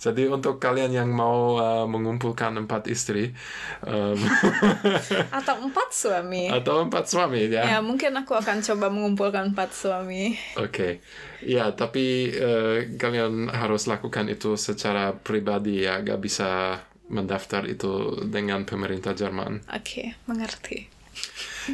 Jadi 0.01 0.33
untuk 0.33 0.57
kalian 0.57 0.97
yang 0.97 1.13
mau 1.13 1.61
uh, 1.61 1.85
mengumpulkan 1.85 2.57
empat 2.57 2.89
istri 2.89 3.37
um, 3.85 4.17
Atau 5.39 5.61
empat 5.61 5.93
suami. 5.93 6.49
atau 6.49 6.89
empat 6.89 7.05
suami 7.05 7.53
ya, 7.53 7.77
Ya, 7.77 7.79
mungkin 7.85 8.17
aku 8.17 8.33
akan 8.33 8.65
coba 8.65 8.89
mengumpulkan 8.89 9.53
empat 9.53 9.77
suami. 9.77 10.41
oke, 10.57 11.05
ya 11.45 11.77
tapi 11.77 12.33
uh, 12.33 12.97
kalian 12.97 13.53
harus 13.53 13.85
lakukan 13.85 14.33
itu 14.33 14.57
secara 14.57 15.13
pribadi 15.13 15.85
ya, 15.85 16.01
gak 16.01 16.17
bisa 16.17 16.81
mendaftar 17.11 17.67
itu 17.67 18.23
dengan 18.31 18.63
pemerintah 18.63 19.13
Jerman. 19.13 19.67
Oke, 19.67 20.15
mengerti. 20.31 20.87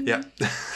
Ya, 0.02 0.24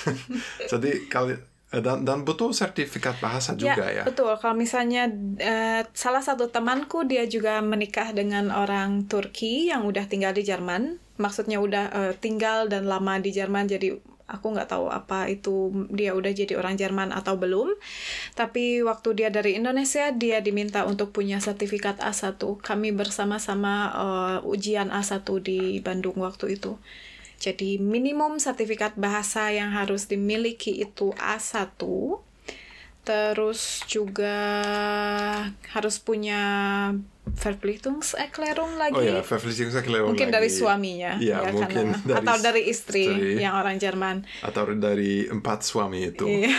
jadi 0.70 1.08
kalian 1.10 1.40
dan 1.70 2.02
dan 2.02 2.26
butuh 2.26 2.50
sertifikat 2.50 3.22
bahasa 3.22 3.54
juga 3.54 3.86
ya. 3.86 4.02
betul. 4.02 4.34
Kalau 4.42 4.58
misalnya 4.58 5.06
eh, 5.38 5.86
salah 5.94 6.18
satu 6.18 6.50
temanku 6.50 7.06
dia 7.06 7.22
juga 7.30 7.62
menikah 7.62 8.10
dengan 8.10 8.50
orang 8.50 9.06
Turki 9.06 9.70
yang 9.70 9.86
udah 9.86 10.02
tinggal 10.10 10.34
di 10.34 10.42
Jerman. 10.42 10.98
Maksudnya 11.22 11.62
udah 11.62 11.84
eh, 11.94 12.14
tinggal 12.18 12.66
dan 12.66 12.90
lama 12.90 13.22
di 13.22 13.30
Jerman 13.30 13.70
jadi 13.70 13.94
Aku 14.30 14.54
nggak 14.54 14.70
tahu 14.70 14.86
apa 14.86 15.26
itu 15.26 15.86
dia 15.90 16.14
udah 16.14 16.30
jadi 16.30 16.54
orang 16.54 16.78
Jerman 16.78 17.10
atau 17.10 17.34
belum. 17.34 17.74
Tapi 18.38 18.86
waktu 18.86 19.18
dia 19.18 19.28
dari 19.34 19.58
Indonesia, 19.58 20.14
dia 20.14 20.38
diminta 20.38 20.86
untuk 20.86 21.10
punya 21.10 21.42
sertifikat 21.42 21.98
A1. 21.98 22.38
Kami 22.38 22.94
bersama-sama 22.94 23.74
uh, 23.92 24.38
ujian 24.46 24.94
A1 24.94 25.26
di 25.42 25.82
Bandung 25.82 26.22
waktu 26.22 26.54
itu. 26.54 26.78
Jadi 27.40 27.80
minimum 27.80 28.36
sertifikat 28.36 29.00
bahasa 29.00 29.48
yang 29.48 29.72
harus 29.72 30.06
dimiliki 30.06 30.76
itu 30.76 31.16
A1 31.16 31.80
terus 33.10 33.82
juga 33.90 34.38
harus 35.74 35.98
punya 35.98 36.40
Verpflichtungserklärung 37.30 38.74
lagi. 38.74 38.94
Oh 38.94 39.02
ya, 39.02 39.22
Verpflichtungserklärung 39.22 40.14
Mungkin 40.14 40.30
lagi. 40.30 40.36
dari 40.38 40.50
suaminya. 40.50 41.12
Iya, 41.18 41.46
ya, 41.46 41.50
mungkin 41.54 41.94
karena, 41.94 41.98
dari 42.02 42.18
atau 42.26 42.36
dari 42.38 42.62
istri, 42.66 43.04
istri. 43.06 43.38
yang 43.38 43.54
orang 43.54 43.76
Jerman. 43.78 44.16
Atau 44.42 44.74
dari 44.74 45.26
empat 45.26 45.62
suami 45.62 46.10
itu. 46.10 46.26
Iya. 46.26 46.50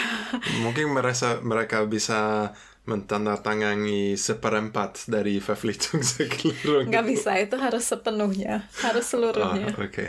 Mungkin 0.63 0.91
mereka 0.91 1.39
mereka 1.43 1.83
bisa 1.83 2.51
mentandatangani 2.81 4.15
seperempat 4.15 5.11
dari 5.11 5.37
Verpflichtungserklärung. 5.43 6.87
Nggak 6.87 7.03
itu. 7.05 7.11
bisa, 7.15 7.31
itu 7.35 7.55
harus 7.59 7.83
sepenuhnya. 7.83 8.65
Harus 8.79 9.05
Ah, 9.05 9.11
seluruhnya. 9.11 9.67
oke. 9.75 10.05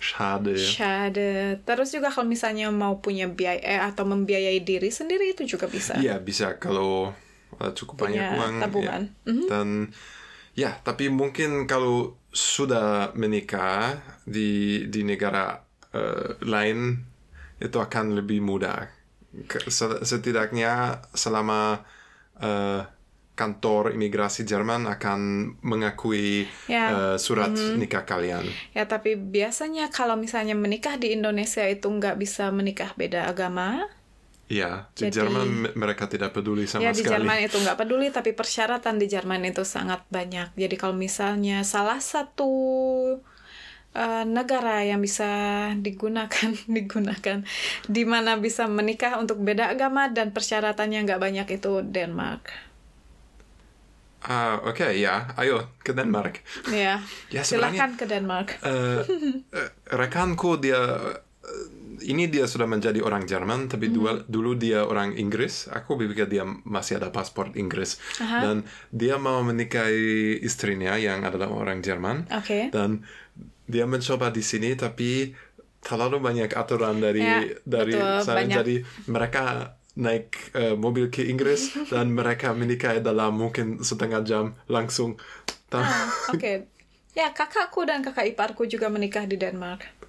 Schade. 0.00 0.56
Shade. 0.56 1.60
Terus 1.62 1.92
juga 1.92 2.08
kalau 2.08 2.24
misalnya 2.24 2.72
mau 2.72 3.04
punya 3.04 3.28
biaya 3.28 3.60
eh, 3.60 3.76
atau 3.76 4.08
membiayai 4.08 4.64
diri 4.64 4.88
sendiri 4.88 5.36
itu 5.36 5.44
juga 5.44 5.68
bisa. 5.68 6.00
Iya, 6.00 6.16
bisa 6.18 6.56
kalau 6.56 7.12
uh, 7.60 7.72
cukup 7.76 8.08
Punya 8.08 8.32
banyak 8.32 8.40
uang. 8.40 8.52
ya. 8.56 8.60
tabungan. 8.64 9.02
Mhm. 9.28 9.44
Dan 9.46 9.68
ya, 10.56 10.70
tapi 10.80 11.12
mungkin 11.12 11.68
kalau 11.68 12.16
sudah 12.32 13.12
menikah 13.12 14.00
di 14.24 14.88
di 14.88 15.04
negara 15.04 15.60
uh, 15.92 16.40
lain 16.48 17.04
itu 17.60 17.76
akan 17.76 18.16
lebih 18.16 18.40
mudah. 18.40 18.88
Setidaknya 20.02 21.04
selama 21.12 21.84
uh, 22.40 22.82
kantor 23.40 23.96
imigrasi 23.96 24.44
Jerman 24.44 24.84
akan 24.84 25.20
mengakui 25.64 26.44
Ya. 26.68 26.84
uh, 26.92 27.16
surat 27.16 27.48
nikah 27.74 28.04
kalian. 28.04 28.44
Ya, 28.70 28.84
tapi 28.84 29.16
biasanya 29.16 29.88
kalau 29.88 30.14
misalnya 30.14 30.52
menikah 30.52 30.94
di 30.94 31.16
Indonesia 31.16 31.64
itu 31.64 31.88
nggak 31.88 32.14
bisa 32.14 32.52
menikah 32.52 32.92
beda 32.92 33.24
agama. 33.24 33.88
Iya, 34.46 34.90
di 34.92 35.06
Jadi- 35.06 35.14
Jerman 35.14 35.46
me- 35.46 35.74
mereka 35.74 36.04
tidak 36.04 36.34
peduli 36.34 36.66
sama 36.66 36.82
ya 36.82 36.90
di 36.90 37.00
sekali. 37.00 37.22
Jerman 37.22 37.38
itu 37.40 37.56
nggak 37.56 37.78
peduli 37.78 38.10
tapi 38.10 38.34
persyaratan 38.34 38.98
di 38.98 39.06
Jerman 39.06 39.46
itu 39.46 39.62
sangat 39.62 40.02
banyak 40.08 40.50
jadi 40.52 40.74
kalau 40.74 40.92
misalnya 40.92 41.62
salah 41.62 42.02
satu 42.02 42.50
eh, 43.92 44.24
negara 44.24 44.82
yang 44.82 44.98
bisa 44.98 45.30
digunakan 45.76 46.50
digunakan 46.66 47.46
di 47.86 48.02
mana 48.02 48.38
bisa 48.38 48.66
menikah 48.66 49.18
untuk 49.18 49.38
beda 49.38 49.70
agama 49.70 50.06
dan 50.06 50.30
persyaratannya 50.30 50.98
nggak 51.00 51.20
banyak 51.20 51.46
itu 51.48 51.82
Denmark 51.84 52.50
Ah, 54.22 54.60
oke 54.60 54.84
ya, 54.92 55.32
ayo 55.34 55.64
ke 55.80 55.90
Denmark. 55.90 56.44
ya 56.68 57.00
Ya, 57.28 57.40
silahkan 57.40 57.94
ke 57.94 58.04
Denmark 58.04 58.60
Eh, 58.60 59.00
eh, 59.50 59.68
rekanku 59.88 60.56
dia 60.56 60.76
eh, 61.40 61.66
ini 62.02 62.26
dia 62.26 62.44
sudah 62.44 62.64
menjadi 62.64 63.00
orang 63.00 63.24
Jerman 63.24 63.66
tapi 63.66 63.88
Hmm. 63.88 63.94
dua- 63.94 64.24
dulu 64.26 64.54
dia 64.54 64.82
orang 64.82 65.12
Inggris 65.14 65.68
aku 65.68 65.96
berpikir 65.96 66.28
dia 66.28 66.44
masih 66.64 66.96
ada 66.96 67.08
paspor 67.08 67.52
Inggris 67.54 67.96
Aha. 68.18 68.40
dan 68.42 68.56
dia 68.90 69.16
mau 69.16 69.40
menikahi 69.40 70.40
istrinya 70.40 70.96
yang 70.96 71.20
adalah 71.22 71.48
orang 71.48 71.80
Jerman 71.80 72.24
oke 72.30 72.68
dan 72.70 73.04
dia 73.66 73.84
mencoba 73.84 74.28
di 74.28 74.40
sini 74.40 74.72
tapi 74.74 75.32
terlalu 75.80 76.20
banyak 76.20 76.52
aturan 76.52 76.98
dari 76.98 77.20
Ya, 77.20 77.40
dari 77.62 77.92
betul, 77.92 78.20
sana 78.20 78.36
banyak. 78.38 78.56
jadi 78.58 78.74
mereka 79.06 79.44
naik 79.98 80.54
eh, 80.54 80.74
mobil 80.78 81.10
ke 81.10 81.26
Inggris 81.26 81.74
dan 81.92 82.14
mereka 82.14 82.54
menikah 82.54 82.98
dalam 82.98 83.38
mungkin 83.38 83.82
setengah 83.82 84.22
jam 84.22 84.44
langsung. 84.70 85.18
Ta- 85.70 86.10
oke. 86.30 86.66
Ya 87.10 87.34
kakakku 87.34 87.82
dan 87.82 88.06
kakak 88.06 88.34
iparku 88.34 88.70
juga 88.70 88.86
menikah 88.86 89.26
di 89.26 89.34
Denmark 89.34 89.99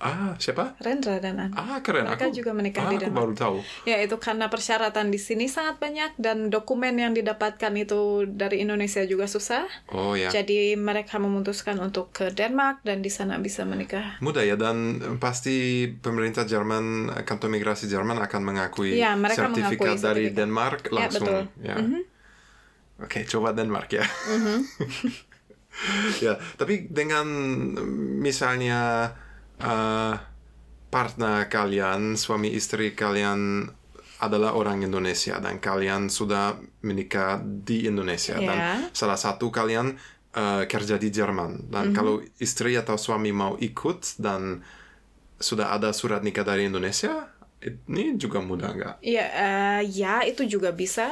ah 0.00 0.32
siapa 0.36 0.74
Rendra 0.80 1.20
dan 1.20 1.36
An 1.36 1.50
Ah 1.52 1.78
keren. 1.78 2.08
Mereka 2.08 2.26
aku 2.26 2.32
juga 2.32 2.50
menikah 2.50 2.82
ah, 2.82 2.88
di 2.88 2.96
aku 2.96 3.02
Denmark. 3.04 3.20
baru 3.20 3.32
tahu. 3.36 3.56
Ya 3.84 4.00
itu 4.00 4.16
karena 4.16 4.48
persyaratan 4.48 5.08
di 5.08 5.16
sini 5.16 5.44
sangat 5.44 5.76
banyak 5.76 6.16
dan 6.16 6.48
dokumen 6.48 6.96
yang 6.96 7.12
didapatkan 7.12 7.70
itu 7.76 8.24
dari 8.24 8.60
Indonesia 8.60 9.00
juga 9.04 9.28
susah. 9.28 9.64
Oh 9.92 10.16
ya. 10.16 10.28
Jadi 10.28 10.74
mereka 10.74 11.16
memutuskan 11.16 11.76
untuk 11.78 12.10
ke 12.10 12.28
Denmark 12.30 12.80
dan 12.80 13.00
di 13.00 13.08
sana 13.08 13.36
bisa 13.36 13.62
menikah. 13.68 14.16
Mudah 14.18 14.40
ya 14.40 14.56
dan 14.56 14.98
pasti 15.20 15.84
pemerintah 15.86 16.42
Jerman 16.42 17.12
kantor 17.22 17.48
migrasi 17.52 17.84
Jerman 17.84 18.16
akan 18.18 18.40
mengakui 18.40 18.96
Iya, 18.96 19.12
mereka 19.14 19.46
sertifikat 19.46 19.76
mengakui 19.76 20.00
dari 20.00 20.24
sertifikat. 20.32 20.36
Denmark 20.40 20.80
Ya, 20.82 20.92
langsung. 20.96 21.26
betul. 21.28 21.40
Mhm. 21.60 21.68
Ya. 21.68 21.76
Oke, 23.00 23.18
coba 23.24 23.52
Denmark 23.52 23.88
ya. 23.92 24.04
ya, 26.20 26.36
tapi 26.56 26.88
dengan 26.88 27.26
misalnya 28.20 29.12
eh, 29.60 30.14
partner 30.90 31.46
kalian, 31.46 32.16
suami 32.18 32.50
istri 32.50 32.96
kalian 32.96 33.70
adalah 34.20 34.52
orang 34.52 34.84
Indonesia 34.84 35.40
dan 35.40 35.56
kalian 35.62 36.12
sudah 36.12 36.60
menikah 36.84 37.40
di 37.40 37.88
Indonesia 37.88 38.36
dan 38.36 38.58
Ya. 38.58 38.72
salah 38.92 39.16
satu 39.16 39.48
kalian 39.48 39.96
eh, 40.36 40.62
kerja 40.68 41.00
di 41.00 41.08
Jerman 41.10 41.72
dan 41.72 41.90
kalau 41.96 42.20
istri 42.38 42.76
atau 42.76 42.94
suami 43.00 43.32
mau 43.32 43.56
ikut 43.58 44.20
dan 44.20 44.60
sudah 45.40 45.72
ada 45.72 45.90
surat 45.96 46.20
nikah 46.20 46.44
dari 46.44 46.68
Indonesia 46.68 47.32
ini 47.64 48.16
juga 48.16 48.40
mudah 48.44 48.70
nggak? 48.72 48.96
Iya, 49.04 49.24
eh, 49.24 49.80
ya 49.88 50.24
itu 50.24 50.44
juga 50.48 50.72
bisa. 50.72 51.08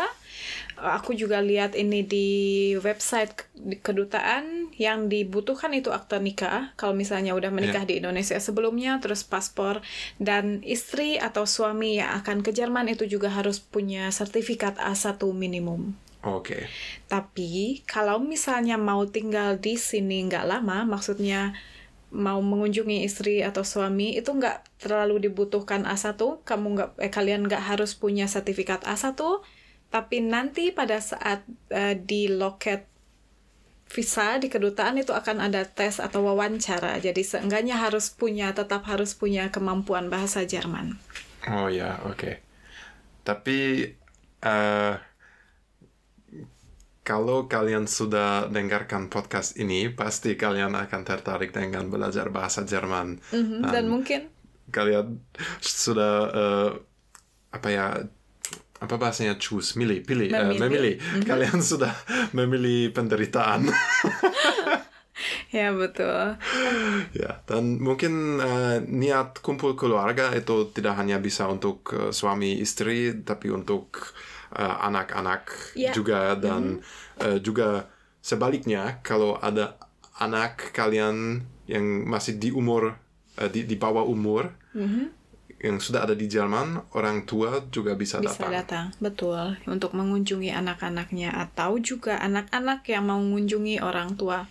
Aku 0.78 1.10
juga 1.14 1.42
lihat 1.42 1.74
ini 1.74 2.06
di 2.06 2.28
website 2.78 3.34
kedutaan 3.82 4.70
yang 4.78 5.10
dibutuhkan 5.10 5.74
itu 5.74 5.90
akta 5.90 6.22
nikah. 6.22 6.70
Kalau 6.78 6.94
misalnya 6.94 7.34
udah 7.34 7.50
menikah 7.50 7.82
di 7.82 7.98
Indonesia 7.98 8.38
sebelumnya, 8.38 9.02
terus 9.02 9.26
paspor 9.26 9.82
dan 10.22 10.62
istri 10.62 11.18
atau 11.18 11.44
suami 11.50 11.98
yang 11.98 12.22
akan 12.22 12.46
ke 12.46 12.54
Jerman 12.54 12.86
itu 12.86 13.10
juga 13.10 13.34
harus 13.34 13.58
punya 13.58 14.08
sertifikat 14.14 14.78
A1 14.78 15.18
minimum. 15.34 15.98
Oke. 16.22 16.66
Tapi 17.06 17.82
kalau 17.86 18.18
misalnya 18.22 18.74
mau 18.78 19.06
tinggal 19.06 19.58
di 19.58 19.78
sini 19.78 20.26
nggak 20.26 20.46
lama, 20.46 20.86
maksudnya 20.86 21.54
mau 22.08 22.40
mengunjungi 22.40 23.04
istri 23.04 23.44
atau 23.44 23.62
suami 23.62 24.16
itu 24.16 24.32
nggak 24.32 24.80
terlalu 24.80 25.28
dibutuhkan 25.28 25.84
A1, 25.84 26.16
kamu 26.42 26.66
nggak 26.74 26.90
eh, 27.04 27.12
kalian 27.12 27.44
nggak 27.44 27.62
harus 27.68 27.92
punya 27.92 28.24
sertifikat 28.24 28.80
A1, 28.88 29.20
tapi 29.88 30.20
nanti 30.20 30.70
pada 30.70 31.00
saat 31.00 31.44
eh, 31.72 31.96
di 31.96 32.28
loket 32.28 32.84
visa 33.88 34.36
di 34.36 34.52
kedutaan 34.52 35.00
itu 35.00 35.16
akan 35.16 35.40
ada 35.40 35.64
tes 35.64 35.96
atau 35.96 36.20
wawancara. 36.28 37.00
Jadi 37.00 37.24
seenggaknya 37.24 37.80
harus 37.80 38.12
punya 38.12 38.52
tetap 38.52 38.84
harus 38.84 39.16
punya 39.16 39.48
kemampuan 39.48 40.12
bahasa 40.12 40.44
Jerman. 40.44 41.00
Oh 41.48 41.72
ya, 41.72 41.96
oke. 42.04 42.44
Tapi 43.24 43.88
eh 44.44 44.94
kalau 47.08 47.48
kalian 47.48 47.88
sudah 47.88 48.52
dengarkan 48.52 49.08
podcast 49.08 49.56
ini, 49.56 49.88
pasti 49.88 50.36
kalian 50.36 50.76
akan 50.76 51.02
tertarik 51.08 51.56
dengan 51.56 51.88
belajar 51.88 52.28
bahasa 52.28 52.68
Jerman. 52.68 53.16
Mhm, 53.32 53.64
dan 53.72 53.88
mungkin 53.88 54.28
Kalian 54.68 55.24
sudah 55.64 56.14
eh, 56.28 56.70
apa 57.56 57.68
ya? 57.72 57.86
Apa 58.78 58.94
bahasanya 58.94 59.34
choose, 59.36 59.74
milih, 59.74 60.06
pilih, 60.06 60.30
eh, 60.30 60.38
Memilih. 60.38 60.60
memilih. 60.62 60.94
Kalian 61.26 61.58
sudah 61.58 61.90
memilih 62.30 62.94
penderitaan. 62.94 63.66
ya 65.50 65.74
betul. 65.74 66.38
Ya, 67.10 67.42
dan 67.42 67.82
mungkin 67.82 68.38
eh, 68.38 68.78
niat 68.86 69.42
kumpul 69.42 69.74
keluarga 69.74 70.30
itu 70.30 70.70
tidak 70.70 70.94
hanya 70.94 71.18
bisa 71.18 71.50
untuk 71.50 71.90
eh, 71.90 72.10
suami 72.14 72.62
istri, 72.62 73.18
tapi 73.26 73.50
untuk 73.50 74.14
eh, 74.54 74.62
anak-anak 74.86 75.74
Ya. 75.74 75.90
juga 75.90 76.38
dan 76.38 76.78
eh, 77.18 77.42
juga 77.42 77.90
sebaliknya 78.22 79.02
kalau 79.02 79.38
ada 79.38 79.74
anak 80.18 80.70
kalian 80.70 81.42
yang 81.66 81.84
masih 82.06 82.38
di 82.38 82.54
umur 82.54 82.94
eh, 83.38 83.50
di, 83.50 83.66
di 83.66 83.74
bawah 83.74 84.06
umur 84.06 84.54
yang 85.58 85.82
sudah 85.82 86.06
ada 86.06 86.14
di 86.14 86.30
Jerman, 86.30 86.94
orang 86.94 87.26
tua 87.26 87.58
juga 87.74 87.98
bisa, 87.98 88.22
bisa 88.22 88.46
datang. 88.46 88.52
datang 88.54 88.86
betul. 89.02 89.58
Untuk 89.66 89.90
mengunjungi 89.90 90.54
anak-anaknya 90.54 91.34
atau 91.34 91.82
juga 91.82 92.22
anak-anak 92.22 92.86
yang 92.86 93.10
mau 93.10 93.18
mengunjungi 93.18 93.82
orang 93.82 94.14
tua. 94.14 94.46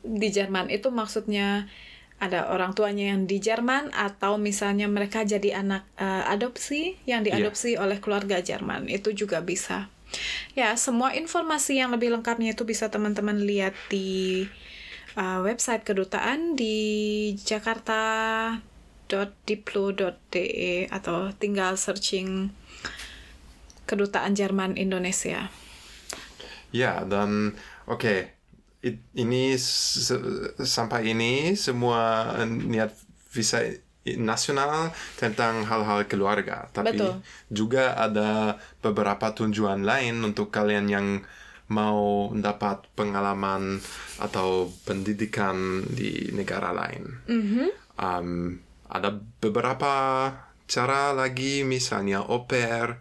Di 0.00 0.28
Jerman 0.32 0.72
itu 0.72 0.88
maksudnya 0.88 1.68
ada 2.16 2.48
orang 2.48 2.72
tuanya 2.72 3.12
yang 3.12 3.28
di 3.28 3.36
Jerman 3.36 3.92
atau 3.92 4.40
misalnya 4.40 4.88
mereka 4.88 5.20
jadi 5.20 5.60
anak 5.60 5.84
eh, 6.00 6.24
adopsi 6.32 6.96
yang 7.04 7.20
diadopsi 7.20 7.76
oleh 7.76 8.00
keluarga 8.00 8.40
Jerman. 8.40 8.88
Itu 8.88 9.12
juga 9.12 9.44
bisa. 9.44 9.92
Ya 10.56 10.72
semua 10.80 11.12
informasi 11.12 11.76
yang 11.76 11.92
lebih 11.92 12.08
lengkapnya 12.08 12.56
itu 12.56 12.64
bisa 12.64 12.88
teman-teman 12.88 13.36
lihat 13.36 13.76
di 13.92 14.48
uh, 15.18 15.42
website 15.42 15.82
kedutaan 15.82 16.54
di 16.54 16.76
Jakarta 17.36 18.00
www.diplo.de 19.06 20.90
atau 20.90 21.30
tinggal 21.38 21.78
searching 21.78 22.50
Kedutaan 23.86 24.34
Jerman 24.34 24.74
Indonesia. 24.74 25.46
Ya, 26.74 27.06
dan 27.06 27.54
oke, 27.86 28.34
it- 28.82 29.06
ini 29.14 29.54
se- 29.54 30.18
sampai 30.58 31.14
ini 31.14 31.54
semua 31.54 32.34
niat 32.42 32.90
visa 33.30 33.62
nasional 34.18 34.90
tentang 35.14 35.62
hal-hal 35.66 36.06
keluarga, 36.06 36.66
tapi 36.70 36.94
Betul. 36.98 37.22
juga 37.50 37.94
ada 37.94 38.58
beberapa 38.82 39.30
tujuan 39.34 39.82
lain 39.82 40.18
untuk 40.22 40.50
kalian 40.50 40.86
yang 40.90 41.06
mau 41.66 42.30
dapat 42.30 42.86
pengalaman 42.94 43.82
atau 44.18 44.70
pendidikan 44.86 45.82
di 45.86 46.30
negara 46.30 46.70
lain. 46.70 47.02
Um, 47.98 48.62
ada 48.88 49.10
beberapa 49.38 49.92
cara 50.66 51.12
lagi, 51.12 51.62
misalnya 51.62 52.22
pair, 52.46 52.98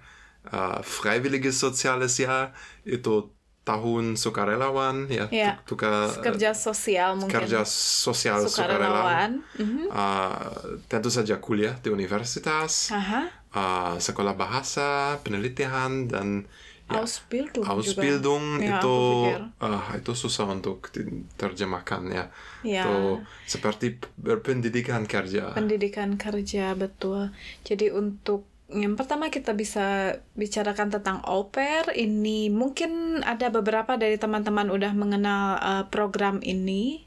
uh, 0.50 0.80
freiwilliges 0.82 1.58
soziales 1.58 2.14
Jahr, 2.16 2.54
itu 2.86 3.34
tahun 3.66 4.14
sukarelawan, 4.14 5.10
ya, 5.10 5.26
Ya. 5.34 5.58
tu- 5.66 5.74
tuka- 5.74 6.22
Kerja 6.22 6.54
sosial 6.54 7.18
mungkin. 7.18 7.34
kerja 7.34 7.66
sosial 7.66 8.46
sukarelawan. 8.46 9.42
sukarelawan. 9.42 9.58
Mhm. 9.58 9.84
Uh, 9.90 10.78
tentu 10.86 11.10
saja 11.10 11.42
kuliah 11.42 11.74
di 11.82 11.90
universitas, 11.90 12.94
Aha. 12.94 13.26
uh, 13.58 13.96
sekolah 13.98 14.38
bahasa, 14.38 15.18
penelitian, 15.26 16.06
dan 16.06 16.46
ya, 16.86 17.02
Ausbildung, 17.02 17.66
juga. 17.66 17.74
Ausbildung 17.74 18.44
Ya, 18.62 18.78
itu 18.78 18.96
aku 18.96 19.26
pikir. 19.26 19.42
ah, 19.62 19.86
itu 19.98 20.12
susah 20.14 20.46
untuk 20.50 20.78
diterjemahkan 20.94 22.02
ya. 22.14 22.26
Ya. 22.62 22.84
Itu 22.86 23.26
seperti 23.46 23.98
berpendidikan 24.18 25.10
kerja. 25.10 25.54
pendidikan 25.58 26.18
kerja 26.18 26.78
betul. 26.78 27.34
Jadi 27.66 27.90
untuk 27.90 28.46
yang 28.66 28.98
pertama 28.98 29.30
kita 29.30 29.54
bisa 29.54 30.18
bicarakan 30.34 30.90
tentang 30.90 31.22
au 31.30 31.54
pair 31.54 31.86
ini 31.94 32.50
mungkin 32.50 33.22
ada 33.22 33.54
beberapa 33.54 33.94
dari 33.94 34.18
teman-teman 34.18 34.74
udah 34.74 34.92
mengenal 34.98 35.44
uh, 35.62 35.84
program 35.94 36.42
ini. 36.42 37.06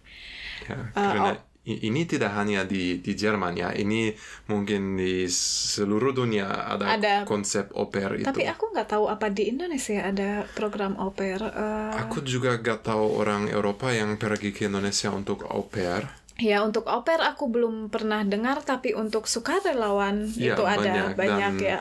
ya, 0.70 0.90
Uh, 0.94 1.02
karena 1.02 1.30
ini 1.68 2.08
tidak 2.08 2.32
hanya 2.32 2.64
di 2.64 3.04
di 3.04 3.12
Jerman 3.12 3.52
ya, 3.52 3.70
ini 3.76 4.14
mungkin 4.48 4.96
di 4.96 5.28
seluruh 5.28 6.16
dunia 6.16 6.48
ada, 6.48 6.96
Ada. 6.96 7.14
konsep 7.28 7.68
pair 7.92 8.22
itu. 8.22 8.26
Tapi 8.28 8.48
aku 8.48 8.72
nggak 8.72 8.88
tahu 8.88 9.04
apa 9.10 9.28
di 9.28 9.52
Indonesia 9.52 10.00
ada 10.00 10.48
program 10.56 10.96
pair. 11.12 11.40
Uh, 11.42 11.92
Aku 12.08 12.24
juga 12.24 12.56
gak 12.58 12.86
tahu 12.86 13.20
orang 13.20 13.50
Eropa 13.52 13.92
yang 13.92 14.16
pergi 14.16 14.54
ke 14.54 14.66
Indonesia 14.66 15.12
untuk 15.12 15.44
pair. 15.68 16.08
Ya 16.38 16.62
untuk 16.62 16.86
pair 16.86 17.18
aku 17.18 17.50
belum 17.50 17.90
pernah 17.90 18.22
dengar 18.22 18.62
tapi 18.62 18.94
untuk 18.94 19.26
sukarelawan 19.26 20.30
Ya, 20.38 20.54
itu 20.54 20.62
ada 20.62 21.12
banyak 21.18 21.52
Dan 21.58 21.66
ya. 21.66 21.78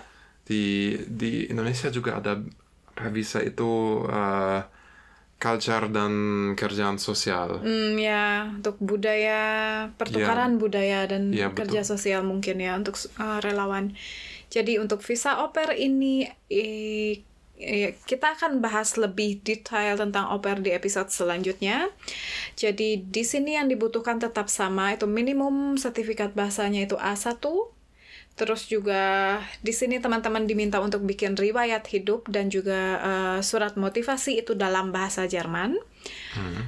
Di 0.47 0.97
di 1.06 1.45
Indonesia 1.52 1.93
juga 1.93 2.17
ada 2.17 2.41
bisa 3.13 3.38
itu 3.45 4.02
uh, 4.10 4.62
culture 5.38 5.86
dan 5.93 6.12
kerjaan 6.58 6.97
sosial. 6.97 7.62
Hmm, 7.62 7.93
ya 7.97 8.50
untuk 8.58 8.82
budaya 8.82 9.39
pertukaran 9.93 10.58
budaya 10.58 11.06
dan 11.06 11.30
Ya, 11.30 11.54
betul. 11.54 11.69
kerja 11.69 11.86
sosial 11.86 12.26
mungkin 12.26 12.58
ya 12.58 12.73
untuk 12.73 12.97
uh, 13.21 13.38
relawan. 13.45 13.93
Jadi 14.50 14.82
untuk 14.82 15.06
visa 15.06 15.38
pair 15.54 15.78
ini 15.78 16.26
eh, 16.50 17.21
eh, 17.62 17.93
kita 18.10 18.34
akan 18.34 18.63
bahas 18.63 18.97
lebih 18.97 19.43
detail 19.45 20.00
tentang 20.00 20.26
pair 20.41 20.58
di 20.58 20.73
episode 20.73 21.13
selanjutnya. 21.13 21.93
Jadi 22.58 23.06
di 23.06 23.23
sini 23.28 23.60
yang 23.60 23.69
dibutuhkan 23.69 24.17
tetap 24.17 24.50
sama 24.50 24.97
itu 24.97 25.06
minimum 25.06 25.78
sertifikat 25.78 26.34
bahasanya 26.34 26.89
itu 26.89 26.97
A1. 26.97 27.38
Terus 28.38 28.69
juga 28.69 29.02
di 29.65 29.73
sini 29.73 29.97
teman-teman 29.97 30.45
diminta 30.50 30.78
untuk 30.78 31.02
bikin 31.10 31.34
riwayat 31.34 31.84
hidup 31.93 32.30
dan 32.30 32.45
juga 32.54 32.82
eh, 33.10 33.39
surat 33.50 33.73
motivasi 33.76 34.32
itu 34.45 34.54
dalam 34.54 34.93
bahasa 34.95 35.26
Jerman. 35.26 35.71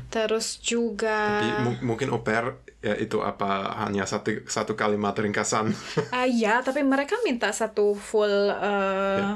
Terus 0.10 0.58
juga 0.62 1.18
Tapi 1.30 1.46
mu- 1.62 1.82
mungkin 1.86 2.10
pair 2.26 2.46
ya 2.82 2.96
itu 2.98 3.18
apa 3.22 3.76
hanya 3.86 4.04
satu 4.10 4.30
satu 4.50 4.74
kalimat 4.74 5.14
ringkasan. 5.14 5.70
Ah 6.18 6.26
ya, 6.42 6.62
tapi 6.66 6.82
mereka 6.94 7.16
minta 7.28 7.48
satu 7.60 7.94
full 8.10 8.34
eh, 8.70 9.30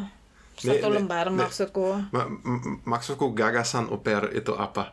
satu 0.65 0.85
nih, 0.93 0.95
lembar 0.95 1.27
nih. 1.37 1.49
maksudku. 1.49 1.87
Ma- 2.15 2.29
maksudku 2.91 3.27
gagasan 3.39 3.85
pair 4.05 4.23
itu 4.39 4.53
apa? 4.67 4.83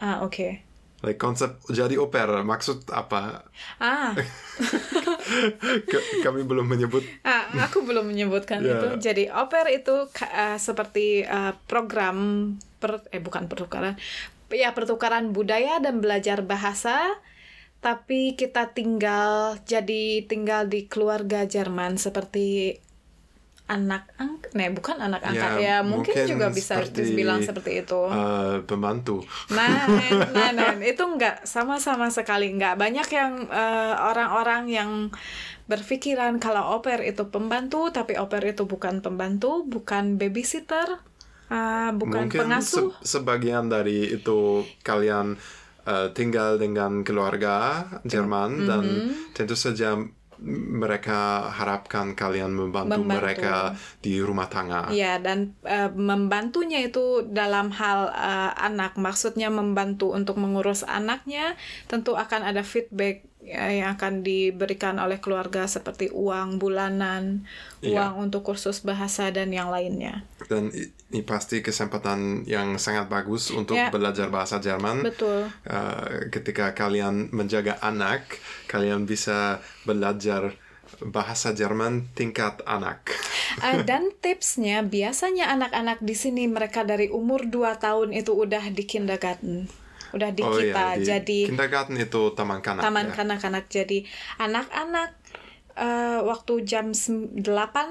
Ah 0.00 0.20
oke. 0.24 0.62
Like 1.02 1.18
konsep 1.18 1.58
jadi 1.66 1.98
au 1.98 2.06
pair 2.08 2.30
maksud 2.42 2.86
apa? 2.88 3.42
Ah, 3.76 4.14
kami 6.24 6.46
belum 6.46 6.66
menyebut. 6.66 7.02
ah, 7.22 7.50
aku 7.58 7.82
belum 7.82 8.06
menyebutkan 8.06 8.62
Ya. 8.66 8.78
itu. 8.78 8.88
Jadi 9.02 9.26
au 9.26 9.50
pair 9.50 9.66
itu 9.74 10.06
ah, 10.30 10.56
seperti 10.56 11.26
ah, 11.26 11.58
program 11.66 12.16
per, 12.78 13.02
eh 13.10 13.18
bukan 13.18 13.50
pertukaran, 13.50 13.98
ya 14.48 14.70
pertukaran 14.72 15.34
budaya 15.34 15.82
dan 15.82 15.98
belajar 15.98 16.46
bahasa. 16.46 17.18
Tapi 17.82 18.38
kita 18.38 18.70
tinggal 18.70 19.58
jadi 19.66 20.22
tinggal 20.30 20.70
di 20.70 20.86
keluarga 20.86 21.42
Jerman 21.42 21.98
seperti 21.98 22.78
anak 23.72 24.04
angkat, 24.20 24.52
nah 24.52 24.68
bukan 24.68 24.96
anak 25.00 25.24
angkat 25.24 25.52
ya, 25.64 25.80
mungkin, 25.80 26.12
mungkin 26.12 26.28
juga 26.28 26.46
bisa 26.52 26.76
seperti, 26.76 27.00
dibilang 27.08 27.40
seperti 27.40 27.80
itu. 27.80 28.00
uh, 28.04 28.60
pembantu. 28.68 29.24
Nah, 29.48 29.88
nah, 30.36 30.52
nah, 30.52 30.76
itu 30.76 31.00
nggak 31.00 31.48
sama-sama 31.48 32.12
sekali 32.12 32.52
nggak 32.52 32.76
banyak 32.76 33.08
yang 33.08 33.32
eh, 33.48 33.94
orang-orang 33.96 34.68
yang 34.68 34.90
berpikiran 35.64 36.36
kalau 36.36 36.76
au 36.76 36.78
pair 36.84 37.00
itu 37.00 37.24
pembantu, 37.32 37.88
tapi 37.88 38.12
pair 38.28 38.52
itu 38.52 38.68
bukan 38.68 39.00
pembantu, 39.00 39.64
bukan 39.64 40.20
babysitter, 40.20 41.00
ah, 41.48 41.90
bukan 41.96 42.28
Mungkin 42.28 42.40
pengasuh. 42.44 42.92
se- 43.00 43.16
sebagian 43.16 43.72
dari 43.72 44.12
itu 44.12 44.66
kalian 44.84 45.38
uh, 45.86 46.12
tinggal 46.12 46.60
dengan 46.60 47.00
keluarga 47.06 47.86
Jerman 48.04 48.68
dan 48.68 48.84
Mm-hmm. 48.84 49.32
tentu 49.32 49.56
saja 49.56 49.96
mereka 50.46 51.48
harapkan 51.48 52.18
kalian 52.18 52.52
membantu, 52.52 52.98
Membantu. 53.00 53.18
mereka 53.22 53.54
di 54.02 54.18
rumah 54.18 54.50
tangga. 54.50 54.90
Iya, 54.90 55.22
dan 55.22 55.54
eh, 55.62 55.88
membantunya 55.94 56.82
itu 56.82 57.24
dalam 57.30 57.70
hal 57.70 58.10
eh, 58.10 58.52
anak, 58.58 58.98
maksudnya 58.98 59.48
membantu 59.48 60.12
untuk 60.12 60.36
mengurus 60.36 60.82
anaknya, 60.84 61.54
tentu 61.86 62.18
akan 62.18 62.42
ada 62.42 62.66
feedback 62.66 63.31
eh, 63.42 63.82
yang 63.82 63.98
akan 63.98 64.22
diberikan 64.22 65.02
oleh 65.02 65.18
keluarga 65.18 65.66
seperti 65.66 66.08
uang 66.14 66.62
bulanan, 66.62 67.42
Iya. 67.82 67.98
uang 67.98 68.30
untuk 68.30 68.46
kursus 68.46 68.86
bahasa 68.86 69.28
dan 69.34 69.50
yang 69.50 69.68
lainnya. 69.68 70.22
Dan 70.46 70.70
ini 70.70 71.20
pasti 71.26 71.58
kesempatan 71.58 72.46
yang 72.46 72.78
sangat 72.78 73.10
bagus 73.10 73.50
untuk 73.50 73.74
Ya. 73.74 73.90
belajar 73.90 74.30
bahasa 74.30 74.62
Jerman. 74.62 75.02
Betul. 75.02 75.50
Uh, 75.66 76.30
ketika 76.30 76.70
kalian 76.72 77.34
menjaga 77.34 77.82
anak, 77.82 78.38
kalian 78.70 79.04
bisa 79.04 79.58
belajar 79.82 80.54
bahasa 81.02 81.50
Jerman 81.50 82.06
tingkat 82.14 82.62
anak. 82.62 83.10
Eh, 83.58 83.82
dan 83.82 84.12
tipsnya 84.22 84.86
biasanya 84.86 85.50
anak-anak 85.50 85.98
di 85.98 86.14
sini 86.14 86.46
mereka 86.46 86.86
dari 86.86 87.10
umur 87.10 87.48
2 87.50 87.74
tahun 87.80 88.14
itu 88.14 88.30
udah 88.30 88.70
di 88.70 88.84
kindergarten 88.86 89.66
udah 90.12 90.30
di 90.32 90.42
oh, 90.44 90.56
iya, 90.56 90.60
kita. 90.60 90.84
iya, 90.84 90.96
di 90.96 91.04
jadi 91.04 91.38
kindergarten 91.52 91.96
itu 91.96 92.22
taman 92.36 92.60
kanak 92.60 92.82
taman 92.84 93.06
ya? 93.08 93.14
kanak-kanak. 93.16 93.64
Jadi 93.72 94.04
anak-anak 94.40 95.22
uh, 95.76 96.20
waktu 96.24 96.64
jam 96.64 96.92
8 96.92 97.40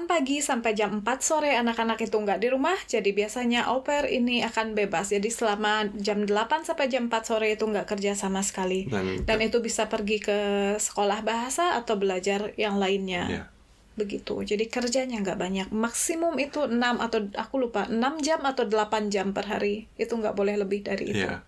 pagi 0.06 0.38
sampai 0.38 0.72
jam 0.74 1.02
4 1.02 1.06
sore 1.22 1.50
anak-anak 1.58 1.98
itu 2.02 2.14
nggak 2.14 2.38
di 2.42 2.48
rumah 2.50 2.76
jadi 2.86 3.10
biasanya 3.10 3.72
oper 3.74 4.06
ini 4.06 4.42
akan 4.46 4.74
bebas. 4.78 5.10
Jadi 5.10 5.28
selama 5.30 5.90
jam 5.98 6.22
8 6.26 6.68
sampai 6.68 6.86
jam 6.90 7.10
4 7.10 7.28
sore 7.28 7.54
itu 7.54 7.64
nggak 7.66 7.88
kerja 7.88 8.14
sama 8.14 8.44
sekali. 8.44 8.86
Dan, 8.86 9.26
dan 9.26 9.38
itu 9.42 9.58
bisa 9.62 9.90
pergi 9.90 10.22
ke 10.22 10.38
sekolah 10.78 11.24
bahasa 11.26 11.78
atau 11.78 11.98
belajar 11.98 12.54
yang 12.58 12.78
lainnya. 12.78 13.26
Yeah. 13.28 13.46
begitu. 13.92 14.40
Jadi 14.40 14.72
kerjanya 14.72 15.20
nggak 15.20 15.36
banyak. 15.36 15.68
Maksimum 15.68 16.32
itu 16.40 16.64
enam 16.64 16.96
atau 16.96 17.28
aku 17.36 17.60
lupa 17.60 17.84
enam 17.92 18.16
jam 18.24 18.40
atau 18.40 18.64
delapan 18.64 19.12
jam 19.12 19.36
per 19.36 19.44
hari. 19.44 19.84
Itu 20.00 20.16
nggak 20.16 20.32
boleh 20.32 20.56
lebih 20.56 20.80
dari 20.80 21.12
itu. 21.12 21.28
Yeah 21.28 21.44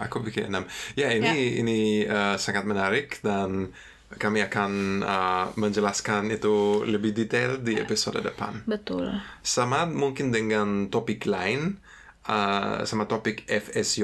aku 0.00 0.24
pikir 0.24 0.48
Ya 0.96 1.12
ini 1.12 1.28
ya. 1.28 1.60
ini 1.60 1.78
uh, 2.08 2.40
sangat 2.40 2.64
menarik 2.64 3.20
dan 3.20 3.70
kami 4.18 4.42
akan 4.42 5.02
uh, 5.06 5.46
menjelaskan 5.54 6.34
itu 6.34 6.82
lebih 6.82 7.14
detail 7.14 7.62
di 7.62 7.78
ya. 7.78 7.86
episode 7.86 8.18
depan. 8.18 8.66
Betul. 8.66 9.14
Sama 9.44 9.86
mungkin 9.86 10.34
dengan 10.34 10.90
topik 10.90 11.30
lain, 11.30 11.78
uh, 12.26 12.82
sama 12.82 13.06
topik 13.06 13.46
FSJ, 13.46 14.02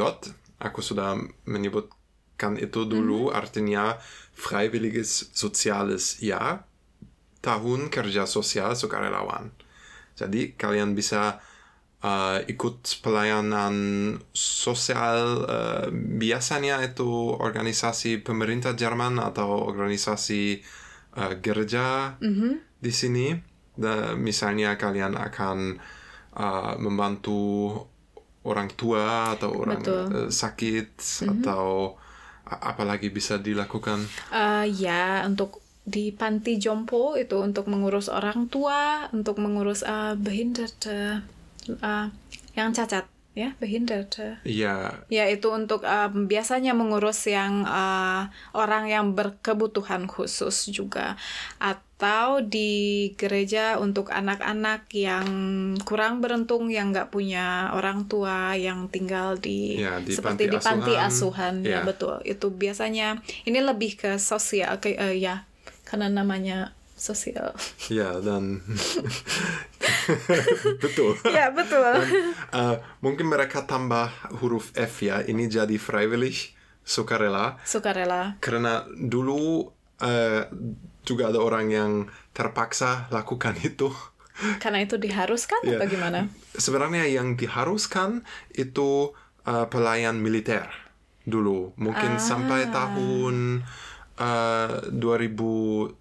aku 0.62 0.78
sudah 0.78 1.18
menyebutkan 1.50 2.54
itu 2.54 2.86
dulu, 2.86 3.32
hmm. 3.32 3.34
artinya 3.34 3.98
Freiwilliges 4.36 5.34
Soziales 5.34 6.22
Jahr, 6.22 6.62
Tahun 7.42 7.90
Kerja 7.90 8.30
Sosial 8.30 8.78
Sukarelawan. 8.78 9.50
Jadi 10.14 10.54
kalian 10.54 10.94
bisa 10.94 11.42
ikut 12.46 13.02
pelayanan 13.02 13.74
sosial 14.36 15.42
uh, 15.48 15.86
biasanya 15.92 16.78
itu 16.84 17.34
organisasi 17.34 18.22
pemerintah 18.22 18.78
Jerman 18.78 19.18
atau 19.18 19.66
organisasi 19.66 20.60
uh, 21.16 21.34
gereja 21.42 22.14
di 22.78 22.92
sini. 22.92 23.34
Da, 23.76 24.16
misalnya 24.16 24.80
kalian 24.80 25.20
akan 25.20 25.76
uh, 26.32 26.74
membantu 26.80 27.76
orang 28.46 28.70
tua 28.72 29.34
atau 29.36 29.52
orang 29.52 29.82
Betul. 29.82 30.04
uh, 30.14 30.30
sakit 30.30 30.96
atau 31.26 31.98
a- 32.46 32.72
apalagi 32.72 33.10
bisa 33.10 33.36
dilakukan. 33.42 34.06
Eh, 34.30 34.64
ya, 34.70 35.26
untuk 35.26 35.60
di 35.86 36.10
panti 36.14 36.58
jompo 36.58 37.18
itu 37.18 37.36
untuk 37.42 37.66
mengurus 37.68 38.08
orang 38.08 38.48
tua, 38.48 39.10
untuk 39.12 39.38
mengurus 39.42 39.82
uh, 39.84 40.14
behinderte, 40.18 41.20
uh, 41.82 42.08
yang 42.54 42.70
cacat, 42.72 43.04
ya, 43.36 43.52
behinderte. 43.60 44.40
Ya, 44.42 45.04
Ya, 45.12 45.28
itu 45.28 45.52
untuk 45.52 45.84
uh, 45.84 46.08
biasanya 46.08 46.72
mengurus 46.72 47.28
yang 47.28 47.68
uh, 47.68 48.32
orang 48.56 48.88
yang 48.88 49.12
berkebutuhan 49.12 50.08
khusus 50.08 50.72
juga. 50.72 51.20
Atau 51.60 52.40
di 52.44 53.12
gereja 53.16 53.76
untuk 53.76 54.08
anak-anak 54.12 54.88
yang 54.92 55.28
kurang 55.84 56.20
beruntung, 56.24 56.68
yang 56.72 56.92
nggak 56.92 57.12
punya 57.12 57.72
orang 57.72 58.08
tua, 58.08 58.56
yang 58.56 58.88
tinggal 58.88 59.36
di, 59.36 59.80
Ya, 59.84 60.00
di 60.00 60.12
seperti 60.16 60.48
panti 60.48 60.54
di 60.54 60.58
panti 60.60 60.92
asuhan. 60.96 61.04
asuhan. 61.04 61.54
Ya, 61.64 61.70
Ya. 61.70 61.80
betul. 61.84 62.16
Itu 62.24 62.52
biasanya, 62.52 63.20
ini 63.44 63.60
lebih 63.60 63.96
ke 64.00 64.10
sosial, 64.16 64.80
ke, 64.80 64.96
uh, 64.96 65.12
ya, 65.12 65.44
karena 65.84 66.08
namanya 66.08 66.72
sosial. 66.96 67.52
ya 67.92 68.16
dan 68.24 68.64
betul. 70.82 71.14
ya, 71.28 71.52
betul. 71.52 71.84
Uh, 72.50 72.76
mungkin 73.04 73.28
mereka 73.28 73.64
tambah 73.68 74.08
huruf 74.40 74.72
F 74.74 75.04
ya. 75.04 75.22
Ini 75.22 75.46
jadi 75.46 75.76
freiwillig, 75.76 76.56
sukarela. 76.82 77.60
Sukarela. 77.62 78.40
Karena 78.40 78.82
dulu 78.88 79.68
uh, 80.00 80.42
juga 81.06 81.30
ada 81.30 81.38
orang 81.38 81.66
yang 81.70 81.92
terpaksa 82.32 83.06
lakukan 83.12 83.54
itu. 83.62 83.92
Karena 84.60 84.84
itu 84.84 85.00
diharuskan 85.00 85.64
Ya. 85.64 85.80
atau 85.80 85.88
gimana? 85.88 86.28
Sebenarnya 86.52 87.08
yang 87.08 87.40
diharuskan 87.40 88.20
itu 88.52 89.16
uh, 89.48 89.66
pelayan 89.72 90.20
militer 90.20 90.68
dulu. 91.24 91.72
Mungkin 91.80 92.20
sampai 92.20 92.68
tahun 92.68 93.64
uh, 94.20 94.92
2011. 94.92 95.96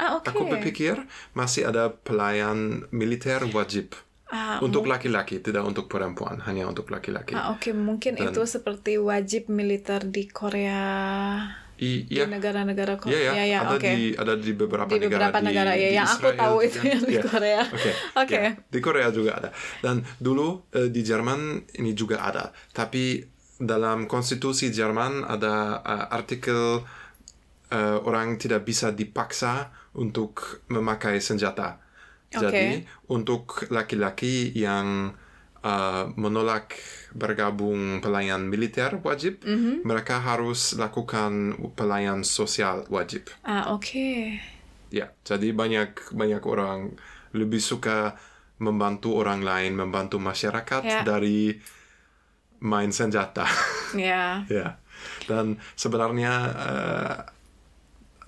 Ah, 0.00 0.16
oke. 0.16 0.32
Aku 0.32 0.48
berpikir 0.48 0.96
masih 1.36 1.68
ada 1.68 1.92
pelayan 1.92 2.88
militer 2.88 3.44
wajib. 3.52 3.92
Ah, 4.30 4.62
untuk 4.62 4.86
laki-laki, 4.86 5.42
tidak 5.42 5.66
untuk 5.66 5.90
perempuan, 5.90 6.38
hanya 6.46 6.64
untuk 6.64 6.88
laki-laki. 6.88 7.34
Ah, 7.34 7.50
oke, 7.50 7.74
mungkin 7.74 8.14
itu 8.16 8.40
seperti 8.46 8.94
wajib 8.96 9.50
militer 9.50 10.06
di 10.06 10.30
Korea, 10.30 10.86
I- 11.76 12.06
di 12.06 12.14
Iya, 12.14 12.30
negara-negara 12.30 12.94
Korea. 12.94 13.10
iya, 13.10 13.30
ya, 13.34 13.44
ya, 13.44 13.58
ada 13.66 13.74
oke. 13.74 13.90
di 13.90 14.14
ada 14.14 14.34
di 14.38 14.52
beberapa 14.54 14.86
Di 14.86 15.02
negara 15.02 15.34
beberapa 15.34 15.38
di, 15.42 15.46
negara, 15.50 15.72
ya, 15.74 15.88
di 15.90 15.96
yang 15.98 16.06
aku 16.06 16.14
Israel 16.30 16.38
tahu 16.38 16.56
juga. 16.56 16.68
itu 16.70 16.78
yang 16.86 17.02
di 17.02 17.14
Iya. 17.18 17.22
Korea. 17.26 17.62
Oke, 17.66 17.90
Oke. 18.22 18.38
ya, 18.38 18.50
di 18.70 18.78
Korea 18.78 19.08
juga 19.10 19.30
ada. 19.34 19.50
Dan 19.82 19.96
dulu 20.16 20.48
eh, 20.78 20.88
di 20.88 21.00
Jerman 21.02 21.40
ini 21.76 21.90
juga 21.92 22.22
ada. 22.22 22.44
Tapi 22.70 23.26
dalam 23.58 24.06
konstitusi 24.06 24.70
Jerman 24.70 25.26
ada 25.26 25.54
eh, 25.82 26.06
artikel 26.14 26.86
eh, 27.68 27.98
orang 27.98 28.38
tidak 28.38 28.62
bisa 28.62 28.94
dipaksa 28.94 29.74
untuk 29.92 30.62
memakai 30.68 31.18
senjata. 31.18 31.82
Oke. 32.30 32.38
Jadi 32.38 32.86
untuk 33.10 33.66
laki-laki 33.68 34.54
yang 34.54 35.10
uh, 35.60 36.04
menolak 36.14 36.78
bergabung 37.12 37.98
pelayan 37.98 38.46
militer 38.46 39.02
wajib, 39.02 39.42
Mhm. 39.42 39.82
mereka 39.82 40.22
harus 40.22 40.78
lakukan 40.78 41.58
pelayan 41.74 42.22
sosial 42.22 42.86
wajib. 42.86 43.26
Ah, 43.42 43.74
oke. 43.74 44.38
Ya, 44.90 45.10
jadi 45.22 45.50
banyak 45.50 46.14
banyak 46.14 46.42
orang 46.46 46.94
lebih 47.34 47.58
suka 47.58 48.14
membantu 48.58 49.18
orang 49.18 49.42
lain, 49.42 49.74
membantu 49.74 50.18
masyarakat 50.18 50.82
Ya. 50.82 51.00
dari 51.02 51.58
main 52.60 52.92
senjata. 52.92 53.46
Ya. 53.96 54.44
ya. 54.52 54.78
Dan 55.26 55.56
sebenarnya 55.74 56.32
eh, 56.52 57.14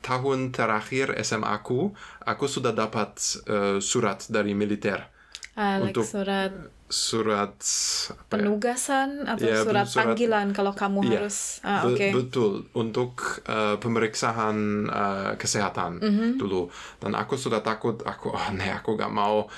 tahun 0.03 0.51
terakhir 0.51 1.15
SMA 1.17 1.49
aku, 1.55 1.95
aku 2.23 2.45
sudah 2.47 2.75
dapat 2.75 3.15
eh, 3.47 3.79
surat 3.81 4.27
dari 4.29 4.53
militer. 4.53 5.07
Ah, 5.55 5.77
like 5.79 5.93
Untuk- 5.93 6.09
surat 6.09 6.53
Surat 6.93 7.57
apa 7.57 8.21
ya? 8.21 8.29
penugasan 8.29 9.25
atau 9.25 9.49
Ya, 9.49 9.65
surat 9.65 9.88
surat- 9.88 10.12
panggilan 10.12 10.53
kalau 10.53 10.77
kamu 10.77 11.09
Iya. 11.09 11.25
harus. 11.25 11.37
Ah, 11.62 11.88
Be-. 11.88 12.12
Betul 12.12 12.69
untuk 12.75 13.41
eh, 13.49 13.81
pemeriksaan 13.81 14.57
eh, 14.85 15.33
kesehatan 15.37 16.05
Mhm. 16.05 16.29
dulu 16.37 16.69
dan 17.01 17.12
aku 17.15 17.35
sudah 17.35 17.61
takut 17.61 17.97
aku 18.05 18.29
oh 18.31 18.47
nih 18.53 18.77
aku 18.77 18.93
gak 18.95 19.09
mau 19.09 19.49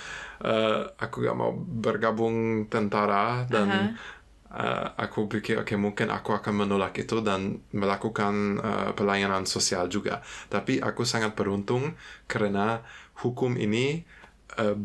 eh, 0.41 0.83
aku 0.95 1.17
gak 1.23 1.35
mau 1.35 1.51
bergabung 1.55 2.37
tentara 2.69 3.43
dan 3.47 3.67
eh, 3.67 3.89
aku 4.97 5.27
pikir 5.27 5.59
oke 5.61 5.75
mungkin 5.75 6.09
aku 6.09 6.31
akan 6.31 6.65
menolak 6.65 6.95
itu 6.97 7.19
dan 7.21 7.59
melakukan 7.75 8.35
eh, 8.59 8.91
pelayanan 8.95 9.45
sosial 9.45 9.91
juga 9.91 10.23
tapi 10.47 10.79
aku 10.79 11.03
sangat 11.03 11.35
beruntung 11.35 11.99
karena 12.25 12.81
hukum 13.19 13.59
ini 13.59 14.07
eh, 14.57 14.79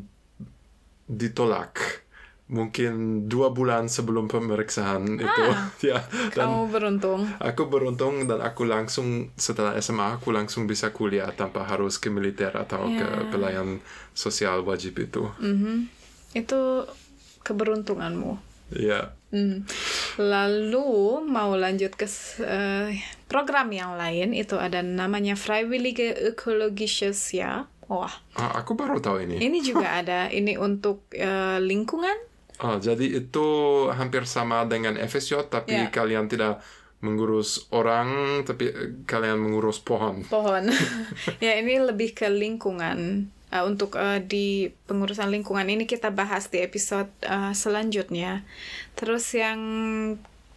ditolak 1.08 2.06
mungkin 2.50 3.26
dua 3.30 3.54
bulan 3.54 3.86
sebelum 3.86 4.26
pemeriksaan 4.26 5.22
itu 5.22 5.44
ya 5.94 6.02
dan 6.34 6.50
Kamu 6.50 6.74
beruntung. 6.74 7.22
Aku 7.38 7.70
beruntung 7.70 8.26
dan 8.26 8.42
aku 8.42 8.66
langsung 8.66 9.30
setelah 9.38 9.78
SMA 9.78 10.18
aku 10.18 10.34
langsung 10.34 10.66
bisa 10.66 10.90
kuliah 10.90 11.30
tanpa 11.30 11.62
harus 11.70 12.02
ke 12.02 12.10
militer 12.10 12.50
atau 12.58 12.90
ke 12.90 13.06
Ya. 13.06 13.30
pelayan 13.30 13.78
sosial 14.18 14.66
wajib 14.66 14.98
itu. 14.98 15.30
Mhm. 15.38 15.94
Itu 16.34 16.90
keberuntunganmu. 17.46 18.49
Ya, 18.72 19.14
Hmm. 19.30 19.62
Lalu 20.18 21.22
mau 21.22 21.54
lanjut 21.54 21.94
ke 21.94 22.10
eh, 22.42 22.98
program 23.26 23.70
yang 23.70 23.94
lain 23.94 24.34
itu 24.34 24.58
ada 24.58 24.82
namanya 24.82 25.38
Freiwillige 25.38 26.18
Ökologisches 26.26 27.30
Jahr. 27.30 27.70
Wah, 27.86 28.10
Ah, 28.34 28.58
aku 28.58 28.74
baru 28.74 28.98
tahu 28.98 29.22
ini. 29.24 29.38
ini 29.38 29.62
juga 29.62 29.86
ada. 30.02 30.28
Ini 30.28 30.58
untuk 30.58 31.10
eh, 31.14 31.58
lingkungan. 31.58 32.18
Oh, 32.60 32.76
jadi 32.76 33.22
itu 33.22 33.46
hampir 33.90 34.26
sama 34.26 34.66
dengan 34.66 34.98
FSJ 34.98 35.48
tapi 35.48 35.78
Ya. 35.78 35.88
kalian 35.90 36.26
tidak 36.26 36.60
mengurus 37.00 37.70
orang 37.72 38.42
tapi 38.44 38.70
kalian 39.06 39.40
mengurus 39.40 39.80
pohon. 39.80 40.26
pohon. 40.26 40.68
ya 41.40 41.54
ini 41.56 41.80
lebih 41.80 42.12
ke 42.14 42.28
lingkungan. 42.28 43.30
Uh, 43.50 43.66
untuk 43.66 43.98
uh, 43.98 44.22
di 44.22 44.70
pengurusan 44.86 45.34
lingkungan 45.34 45.66
ini 45.66 45.90
kita 45.90 46.14
bahas 46.14 46.54
di 46.54 46.62
episode 46.62 47.10
uh, 47.26 47.50
selanjutnya. 47.58 48.46
Terus 48.94 49.26
yang 49.34 49.60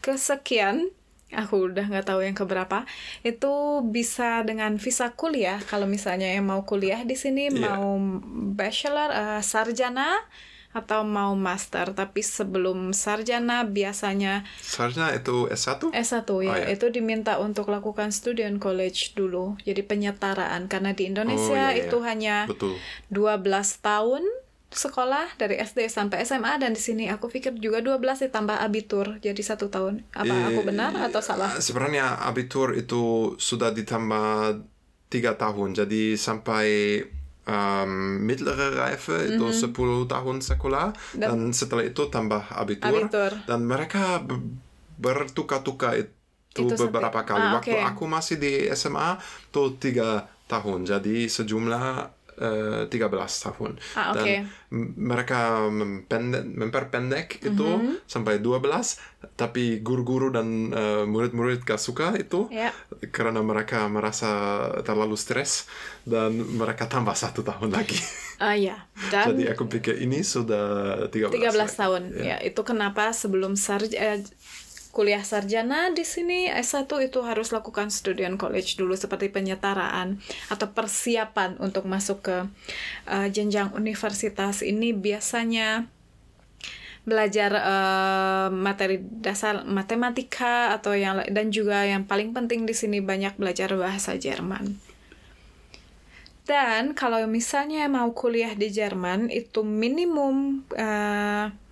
kesekian, 0.04 0.92
aku 1.32 1.72
udah 1.72 1.88
nggak 1.88 2.12
tahu 2.12 2.20
yang 2.20 2.36
keberapa, 2.36 2.84
itu 3.24 3.80
bisa 3.88 4.44
dengan 4.44 4.76
visa 4.76 5.08
kuliah. 5.16 5.56
Kalau 5.64 5.88
misalnya 5.88 6.28
yang 6.28 6.44
mau 6.44 6.68
kuliah 6.68 7.00
di 7.08 7.16
sini 7.16 7.48
Iya. 7.48 7.80
mau 7.80 7.96
bachelor, 8.52 9.08
uh, 9.08 9.40
sarjana 9.40 10.20
atau 10.72 11.04
mau 11.04 11.32
master. 11.32 11.92
Tapi 11.92 12.20
sebelum 12.20 12.90
sarjana 12.92 13.62
biasanya 13.62 14.42
Seharusnya 14.58 15.12
itu 15.12 15.46
S1? 15.46 15.92
S1 15.92 16.24
ya, 16.40 16.50
Oh, 16.50 16.56
ya. 16.56 16.66
itu 16.68 16.88
diminta 16.88 17.36
untuk 17.38 17.68
lakukan 17.68 18.08
student 18.10 18.56
college 18.56 19.12
dulu. 19.12 19.54
Jadi 19.62 19.80
penyetaraan 19.80 20.66
karena 20.66 20.92
di 20.92 21.06
Indonesia 21.06 21.68
Oh, 21.68 21.72
iya, 21.72 21.78
iya. 21.78 21.84
itu 21.86 21.96
hanya 22.00 22.36
Betul. 22.48 22.76
12 23.08 23.44
tahun 23.78 24.24
sekolah 24.72 25.36
dari 25.36 25.60
SD 25.60 25.84
sampai 25.86 26.24
SMA 26.24 26.56
dan 26.56 26.72
di 26.72 26.80
sini 26.80 27.04
aku 27.06 27.28
pikir 27.28 27.52
juga 27.60 27.84
12 27.84 28.24
ditambah 28.24 28.56
abitur 28.56 29.20
jadi 29.20 29.36
satu 29.36 29.68
tahun. 29.68 30.00
Apa 30.10 30.32
Eh, 30.32 30.44
aku 30.48 30.64
benar 30.64 30.96
atau 30.96 31.20
salah? 31.20 31.52
Sebenarnya 31.60 32.16
abitur 32.24 32.72
itu 32.72 33.36
sudah 33.36 33.68
ditambah 33.70 34.64
tiga 35.06 35.36
tahun, 35.36 35.76
jadi 35.76 36.16
sampai 36.16 36.64
um, 37.44 37.90
mittlere 38.20 38.70
Reife 38.72 39.12
itu 39.28 39.46
10 39.48 39.72
tahun 40.06 40.36
sekolah. 40.40 40.86
Dan- 41.12 41.30
dan, 41.30 41.40
setelah 41.50 41.82
itu 41.82 42.06
tambah 42.06 42.42
abitur, 42.48 42.88
Abitur. 42.88 43.32
dan 43.44 43.60
mereka 43.62 44.18
be- 44.18 44.58
bertukar-tukar 44.96 45.96
itu, 45.96 46.12
Itu 46.54 46.68
sampai- 46.70 46.86
beberapa 46.88 47.20
kali. 47.22 47.42
Ah, 47.42 47.52
Waktu 47.56 47.74
oke. 47.74 47.84
aku 47.88 48.04
masih 48.06 48.36
di 48.36 48.52
SMA 48.68 49.16
tuh 49.48 49.74
tiga 49.74 50.24
tahun, 50.46 50.84
jadi 50.84 51.26
sejumlah 51.26 51.84
eh, 52.38 52.82
13 52.86 53.12
tahun. 53.42 53.72
Ah, 53.92 54.12
oke. 54.12 54.24
Dan 54.24 54.48
mereka 54.96 55.68
mempendek, 55.68 56.44
memperpendek 56.48 57.26
itu 57.40 57.66
Mhm. 57.66 58.08
sampai 58.08 58.40
12, 58.40 58.96
tapi 59.34 59.80
guru-guru 59.80 60.32
dan 60.32 60.72
eh, 60.72 61.04
murid-murid 61.04 61.62
gak 61.62 61.76
suka 61.76 62.16
itu 62.16 62.48
Ya. 62.48 62.72
karena 63.10 63.40
mereka 63.40 63.84
merasa 63.86 64.30
terlalu 64.80 65.14
stres 65.14 65.68
dan 66.02 66.32
mereka 66.34 66.88
tambah 66.88 67.12
satu 67.12 67.40
tahun 67.42 67.72
lagi. 67.72 67.96
Ah 68.42 68.58
ya, 68.58 68.74
dan 69.14 69.38
Jadi 69.38 69.46
aku 69.54 69.70
pikir 69.70 70.02
ini 70.02 70.18
sudah 70.26 71.06
13, 71.14 71.30
13 71.30 71.78
tahun. 71.78 72.10
Ya. 72.10 72.34
Ya, 72.34 72.36
itu 72.42 72.58
kenapa 72.66 73.14
sebelum 73.14 73.54
sarj 73.54 73.94
eh, 73.94 74.18
kuliah 74.92 75.24
sarjana 75.24 75.88
di 75.88 76.04
sini 76.04 76.52
S1 76.52 76.84
itu 77.00 77.24
harus 77.24 77.48
lakukan 77.48 77.88
student 77.88 78.36
college 78.36 78.76
dulu 78.76 78.92
seperti 78.92 79.32
penyetaraan 79.32 80.20
atau 80.52 80.68
persiapan 80.68 81.56
untuk 81.64 81.88
masuk 81.88 82.28
ke 82.28 82.36
eh, 83.08 83.28
jenjang 83.32 83.72
universitas. 83.72 84.60
Ini 84.60 84.92
biasanya 84.92 85.88
belajar 87.08 87.50
eh, 87.56 88.48
materi 88.52 89.00
dasar 89.00 89.64
matematika 89.64 90.76
atau 90.76 90.92
yang 90.92 91.24
dan 91.32 91.48
juga 91.48 91.88
yang 91.88 92.04
paling 92.04 92.36
penting 92.36 92.68
di 92.68 92.76
sini 92.76 93.00
banyak 93.00 93.40
belajar 93.40 93.72
bahasa 93.72 94.20
Jerman. 94.20 94.76
Dan 96.44 96.92
kalau 96.92 97.24
misalnya 97.24 97.88
mau 97.88 98.12
kuliah 98.12 98.52
di 98.52 98.68
Jerman 98.68 99.32
itu 99.32 99.64
minimum 99.64 100.68
ne- 100.76 101.62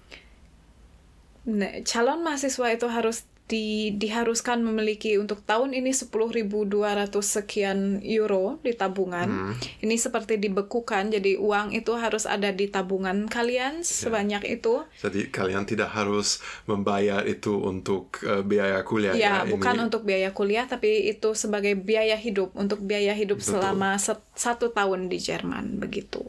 calon 1.83 2.23
mahasiswa 2.23 2.67
itu 2.71 2.87
harus 2.87 3.23
di, 3.47 3.91
diharuskan 3.91 4.63
memiliki 4.63 5.19
untuk 5.19 5.43
tahun 5.43 5.75
ini 5.75 5.91
10.200 5.91 7.11
sekian 7.19 7.99
euro 7.99 8.63
di 8.63 8.71
tabungan. 8.73 9.59
Ini 9.83 9.97
seperti 9.99 10.39
dibekukan, 10.39 11.11
jadi 11.11 11.35
uang 11.35 11.75
itu 11.75 11.91
harus 11.99 12.31
ada 12.31 12.55
di 12.55 12.71
tabungan 12.71 13.27
kalian 13.27 13.83
sebanyak 13.83 14.47
itu. 14.47 14.87
Jadi 15.03 15.35
kalian 15.35 15.67
tidak 15.67 15.91
harus 15.91 16.39
membayar 16.65 17.27
itu 17.27 17.59
untuk 17.59 18.23
eh, 18.23 18.47
biaya 18.47 18.87
kuliah 18.87 19.19
Ya, 19.19 19.43
ya. 19.43 19.51
bukan 19.51 19.75
Ini- 19.75 19.83
untuk 19.83 20.03
biaya 20.07 20.31
kuliah, 20.31 20.71
tapi 20.71 21.11
itu 21.11 21.35
sebagai 21.35 21.75
biaya 21.75 22.15
hidup, 22.15 22.55
untuk 22.55 22.79
biaya 22.79 23.13
hidup 23.13 23.43
Betul. 23.43 23.59
selama 23.59 23.99
set- 23.99 24.23
satu 24.39 24.71
tahun 24.71 25.11
di 25.11 25.19
Jerman, 25.19 25.83
begitu. 25.83 26.23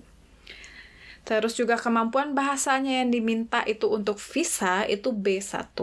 Terus 1.21 1.53
juga 1.53 1.77
kemampuan 1.77 2.33
bahasanya 2.33 3.05
yang 3.05 3.09
diminta 3.13 3.61
itu 3.63 3.87
untuk 3.87 4.17
visa 4.17 4.83
itu 4.89 5.13
B1. 5.13 5.77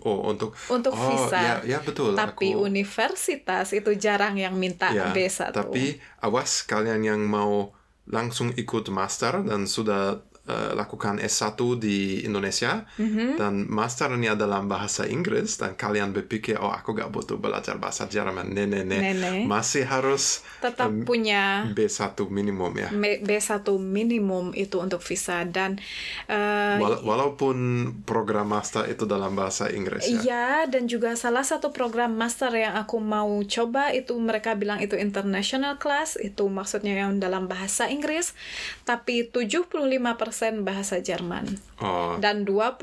Oh, 0.00 0.32
untuk 0.32 0.56
Untuk 0.72 0.96
oh, 0.96 1.04
visa. 1.12 1.60
Ya, 1.60 1.76
ya 1.76 1.78
betul. 1.84 2.16
Tapi 2.16 2.56
aku, 2.56 2.64
universitas 2.64 3.76
itu 3.76 3.92
jarang 4.00 4.40
yang 4.40 4.56
minta 4.56 4.88
ya, 4.88 5.12
B1. 5.12 5.52
Tapi 5.52 6.00
awas 6.24 6.64
kalian 6.64 7.04
yang 7.04 7.20
mau 7.28 7.76
langsung 8.08 8.52
ikut 8.56 8.88
master 8.88 9.44
dan 9.44 9.68
sudah 9.68 10.24
eh, 10.44 10.72
lakukan 10.72 11.16
S1 11.16 11.56
di 11.76 11.98
Indonesia 12.20 12.84
Mhm. 12.94 13.36
dan 13.36 13.64
masternya 13.64 14.32
dalam 14.34 14.66
bahasa 14.66 15.04
Inggris 15.04 15.56
dan 15.56 15.72
kalian 15.72 16.12
berpikir 16.12 16.56
oh 16.56 16.68
aku 16.68 16.92
gak 16.92 17.08
butuh 17.08 17.36
belajar 17.36 17.76
bahasa 17.76 18.04
Jerman. 18.04 18.52
Ne, 18.52 18.64
ne, 18.64 18.82
ne. 18.82 18.98
Ne, 19.00 19.12
ne. 19.14 19.30
Masih 19.44 19.84
harus 19.84 20.44
tetap 20.58 20.88
em, 20.88 21.00
punya 21.02 21.64
B1 21.70 21.96
minimum 22.28 22.72
ya. 22.74 22.88
Me- 22.90 23.18
B1 23.18 23.48
minimum 23.78 24.52
itu 24.52 24.76
untuk 24.76 25.00
visa 25.00 25.44
dan 25.44 25.80
eh, 26.26 26.76
Wala- 26.76 27.00
walaupun 27.00 27.56
program 28.02 28.50
master 28.50 28.84
itu 28.86 29.04
dalam 29.04 29.32
bahasa 29.32 29.68
Inggris 29.68 30.04
ya. 30.04 30.20
Iya, 30.20 30.46
dan 30.68 30.84
juga 30.84 31.14
salah 31.14 31.40
satu 31.42 31.70
program 31.70 32.12
master 32.12 32.52
yang 32.52 32.76
aku 32.76 33.00
mau 33.00 33.32
coba 33.44 33.90
itu 33.90 34.12
mereka 34.14 34.52
bilang 34.52 34.76
itu 34.78 34.92
international 34.94 35.76
class, 35.76 36.16
itu 36.16 36.44
maksudnya 36.46 37.00
yang 37.00 37.16
dalam 37.16 37.46
bahasa 37.46 37.88
Inggris, 37.88 38.36
tapi 38.82 39.24
75% 39.24 40.33
bahasa 40.62 40.98
Jerman. 40.98 41.46
Oh, 41.78 42.18
Dan 42.18 42.42
25% 42.42 42.74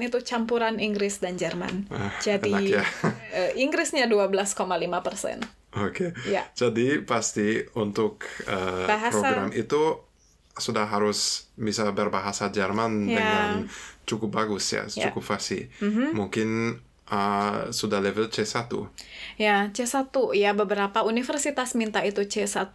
itu 0.00 0.18
campuran 0.20 0.78
Inggris 0.78 1.18
dan 1.18 1.34
Jerman. 1.34 1.86
Ah, 1.88 2.10
Jadi 2.18 2.50
ya. 2.72 2.82
eh, 3.30 3.54
Inggrisnya 3.56 4.06
12,5%. 4.06 5.42
Oke. 5.76 6.14
Ya. 6.24 6.46
Jadi 6.52 7.02
pasti 7.02 7.62
untuk 7.74 8.26
eh, 8.44 8.86
Bahasa- 8.86 9.18
program 9.18 9.50
itu 9.50 10.02
sudah 10.54 10.86
harus 10.86 11.50
bisa 11.54 11.82
berbahasa 11.90 12.46
Jerman 12.48 13.06
Ya. 13.06 13.18
dengan 13.18 13.50
cukup 14.04 14.30
bagus 14.32 14.70
ya, 14.70 14.86
Ya. 14.88 15.10
cukup 15.10 15.26
fasih. 15.26 15.66
Mhm. 15.78 16.14
Mungkin 16.14 16.48
eh, 17.04 17.60
sudah 17.68 18.00
level 18.00 18.30
C1. 18.30 18.70
Ya, 19.36 19.68
C1. 19.70 20.08
Ya, 20.32 20.54
beberapa 20.54 21.02
universitas 21.02 21.74
minta 21.74 22.00
itu 22.00 22.22
C1. 22.22 22.72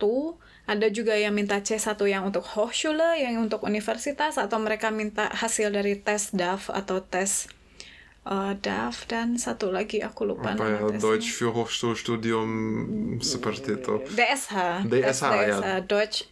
Ada 0.70 0.94
juga 0.94 1.18
yang 1.18 1.34
minta 1.34 1.58
C1 1.58 1.98
yang 2.06 2.30
untuk 2.30 2.46
Hochschule, 2.46 3.18
yang 3.18 3.42
untuk 3.42 3.66
universitas, 3.66 4.38
atau 4.38 4.62
mereka 4.62 4.94
minta 4.94 5.26
hasil 5.34 5.74
dari 5.74 5.98
tes 5.98 6.30
DAF 6.30 6.70
atau 6.70 7.02
tes 7.02 7.50
eh, 8.30 8.54
DAF, 8.54 9.10
dan 9.10 9.42
satu 9.42 9.74
lagi 9.74 10.06
aku 10.06 10.30
lupa 10.30 10.54
Apa 10.54 10.70
nama 10.70 10.70
ya, 10.70 10.94
tesnya. 10.94 11.02
Deutsch 11.02 11.30
für 11.34 11.50
Hochschulstudium 11.58 12.50
seperti 13.18 13.82
itu. 13.82 13.98
DSH. 14.14 14.86
DSH, 14.86 15.24
tes 15.26 15.58
ya. 15.58 15.82
Deutsch, 15.82 16.30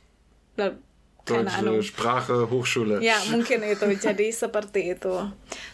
keine 1.27 1.43
Deutsche 1.43 1.59
Ahnung. 1.59 1.83
Sprache 1.83 2.35
Hochschule. 2.47 2.95
Ya, 3.03 3.19
mungkin 3.27 3.59
itu. 3.61 3.83
Jadi 3.93 4.31
seperti 4.47 4.95
itu. 4.95 5.15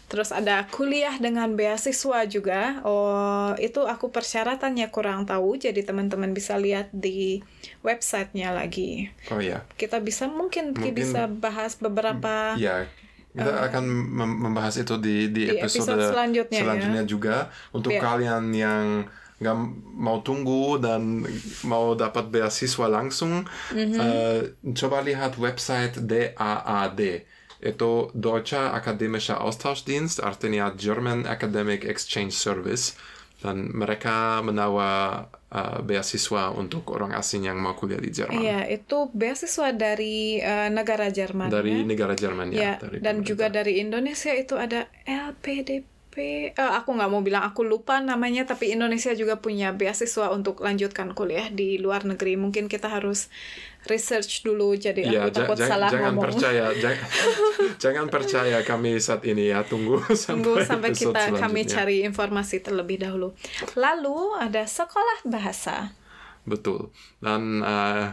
Terus 0.10 0.30
ada 0.30 0.66
kuliah 0.68 1.14
dengan 1.16 1.54
beasiswa 1.54 2.26
juga. 2.26 2.82
Oh, 2.82 3.54
itu 3.56 3.86
aku 3.86 4.10
persyaratannya 4.10 4.90
kurang 4.90 5.24
tahu. 5.24 5.56
Jadi 5.56 5.82
teman-teman 5.82 6.34
bisa 6.34 6.58
lihat 6.58 6.90
di 6.90 7.46
websitenya 7.82 8.52
lagi. 8.52 9.14
Oh 9.30 9.38
ya. 9.38 9.62
Kita 9.74 9.98
bisa 10.00 10.26
mungkin, 10.26 10.74
Mungkin- 10.74 10.94
bisa 10.94 11.26
bahas 11.26 11.78
beberapa. 11.78 12.58
Ya, 12.58 12.90
kita 13.34 13.50
akan 13.66 13.84
mem- 13.90 14.40
membahas 14.46 14.78
itu 14.78 14.94
di, 14.98 15.30
di, 15.30 15.50
di 15.50 15.58
episode 15.58 15.98
episode, 15.98 16.14
selanjutnya, 16.14 16.60
ya. 16.60 16.64
selanjutnya 16.66 17.04
juga. 17.04 17.36
Untuk 17.70 17.94
Ya. 17.94 18.02
kalian 18.02 18.44
yang 18.54 18.86
nggak 19.44 19.58
mau 19.94 20.20
tunggu 20.20 20.80
dan 20.80 21.28
mau 21.64 21.94
dapat 21.94 22.32
beasiswa 22.32 22.88
langsung, 22.88 23.44
Mhm. 23.70 24.00
eh, 24.00 24.40
coba 24.74 25.04
lihat 25.04 25.36
website 25.38 26.00
DAAD. 26.02 27.28
Itu 27.60 28.12
Deutscher 28.14 28.72
Akademischer 28.72 29.36
Austauschdienst, 29.38 30.20
artinya 30.20 30.72
German 30.74 31.24
Academic 31.26 31.84
Exchange 31.84 32.32
Service. 32.34 32.96
Dan 33.40 33.72
mereka 33.74 34.40
menawar 34.40 35.28
eh, 35.54 35.80
beasiswa 35.82 36.50
untuk 36.50 36.90
orang 36.90 37.14
asing 37.14 37.46
yang 37.46 37.62
mau 37.62 37.78
kuliah 37.78 38.02
di 38.02 38.10
Jerman. 38.10 38.42
Iya, 38.42 38.66
itu 38.74 39.14
beasiswa 39.14 39.70
dari 39.70 40.42
eh, 40.42 40.66
negara 40.68 41.08
Jerman. 41.08 41.48
Dari 41.48 41.78
ya. 41.78 41.86
negara 41.86 42.18
Jerman 42.18 42.50
Ya, 42.50 42.58
ya. 42.58 42.74
dari 42.82 42.98
dan 42.98 43.22
juga 43.22 43.46
pemerintah. 43.46 43.56
dari 43.62 43.74
Indonesia 43.78 44.34
itu 44.34 44.56
ada 44.58 44.90
LPDP. 45.06 45.93
Eh, 46.14 46.54
aku 46.54 46.94
nggak 46.94 47.10
mau 47.10 47.26
bilang 47.26 47.42
aku 47.42 47.66
lupa 47.66 47.98
namanya, 47.98 48.46
tapi 48.46 48.70
Indonesia 48.70 49.10
juga 49.18 49.42
punya 49.42 49.74
beasiswa 49.74 50.30
untuk 50.30 50.62
lanjutkan 50.62 51.18
kuliah 51.18 51.50
di 51.50 51.82
luar 51.82 52.06
negeri. 52.06 52.38
Mungkin 52.38 52.70
kita 52.70 52.86
harus 52.86 53.34
research 53.90 54.46
dulu, 54.46 54.78
jadi 54.78 55.04
Ya, 55.04 55.28
aku 55.28 55.44
takut 55.44 55.58
salah 55.60 55.90
jangan 55.92 56.16
ngomong. 56.16 56.38
percaya, 56.38 56.66
jangan, 56.84 57.08
jangan 57.82 58.06
percaya 58.08 58.58
kami 58.62 59.02
saat 59.02 59.26
ini 59.26 59.50
ya. 59.50 59.66
Tunggu 59.66 60.00
Tunggu 60.30 60.62
sampai, 60.64 60.64
sampai 60.64 60.90
episode 60.94 61.18
kita 61.18 61.24
kami 61.36 61.62
cari 61.66 61.98
informasi 62.06 62.62
terlebih 62.62 63.02
dahulu. 63.02 63.34
Lalu 63.76 64.18
ada 64.40 64.64
sekolah 64.64 65.28
bahasa. 65.28 65.92
Betul. 66.48 66.94
Dan 67.20 67.60
eh, 67.64 68.08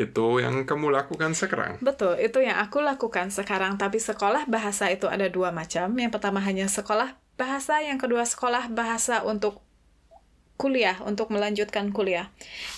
itu 0.00 0.40
yang 0.40 0.64
kamu 0.64 0.88
lakukan 0.88 1.36
sekarang. 1.36 1.76
Betul, 1.84 2.16
itu 2.16 2.40
yang 2.40 2.56
aku 2.56 2.80
lakukan 2.80 3.28
sekarang. 3.28 3.76
Tapi 3.76 4.00
sekolah 4.00 4.48
bahasa 4.48 4.88
itu 4.88 5.04
ada 5.04 5.28
dua 5.28 5.52
macam. 5.52 5.92
Yang 5.92 6.16
pertama 6.16 6.40
hanya 6.40 6.64
sekolah 6.64 7.19
bahasa, 7.40 7.80
yang 7.80 7.96
kedua 7.96 8.28
sekolah 8.28 8.68
bahasa 8.68 9.24
untuk 9.24 9.64
kuliah, 10.60 11.00
untuk 11.08 11.32
melanjutkan 11.32 11.88
kuliah. 11.88 12.28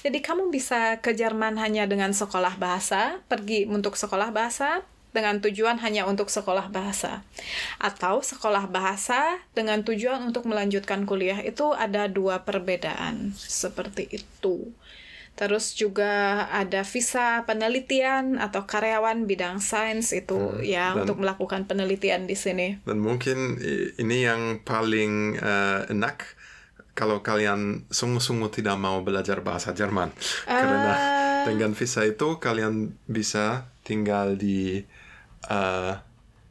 Jadi 0.06 0.22
kamu 0.22 0.54
bisa 0.54 1.02
ke 1.02 1.10
Jerman 1.10 1.58
hanya 1.58 1.90
dengan 1.90 2.14
sekolah 2.14 2.54
bahasa, 2.54 3.18
pergi 3.26 3.66
untuk 3.66 3.98
sekolah 3.98 4.30
bahasa 4.30 4.86
dengan 5.10 5.42
tujuan 5.42 5.82
hanya 5.82 6.06
untuk 6.08 6.30
sekolah 6.30 6.70
bahasa. 6.70 7.26
Atau 7.82 8.22
sekolah 8.22 8.70
bahasa 8.70 9.42
dengan 9.52 9.82
tujuan 9.82 10.22
untuk 10.24 10.46
melanjutkan 10.46 11.04
kuliah. 11.04 11.42
Itu 11.42 11.76
ada 11.76 12.06
dua 12.06 12.46
perbedaan 12.46 13.34
seperti 13.36 14.08
itu. 14.14 14.70
Terus 15.32 15.72
juga 15.72 16.44
ada 16.52 16.84
visa 16.84 17.42
penelitian 17.42 18.36
atau 18.36 18.68
karyawan 18.68 19.24
bidang 19.24 19.58
sains 19.58 20.12
itu 20.12 20.60
ya 20.60 20.92
dan- 20.92 21.02
untuk 21.02 21.24
melakukan 21.24 21.64
penelitian 21.64 22.28
di 22.28 22.36
sini. 22.36 22.78
Dan 22.84 23.00
mungkin 23.00 23.56
ini 23.96 24.16
yang 24.22 24.60
paling 24.60 25.34
eh, 25.34 25.88
enak 25.88 26.36
kalau 26.92 27.24
kalian 27.24 27.88
sungguh-sungguh 27.88 28.52
tidak 28.52 28.76
mau 28.76 29.00
belajar 29.00 29.40
bahasa 29.40 29.72
Jerman. 29.72 30.12
Karena 30.44 30.92
Ah. 30.92 31.42
dengan 31.48 31.72
visa 31.72 32.04
itu 32.04 32.36
kalian 32.36 32.92
bisa 33.08 33.64
tinggal 33.82 34.36
di 34.36 34.84
eh, 35.42 35.92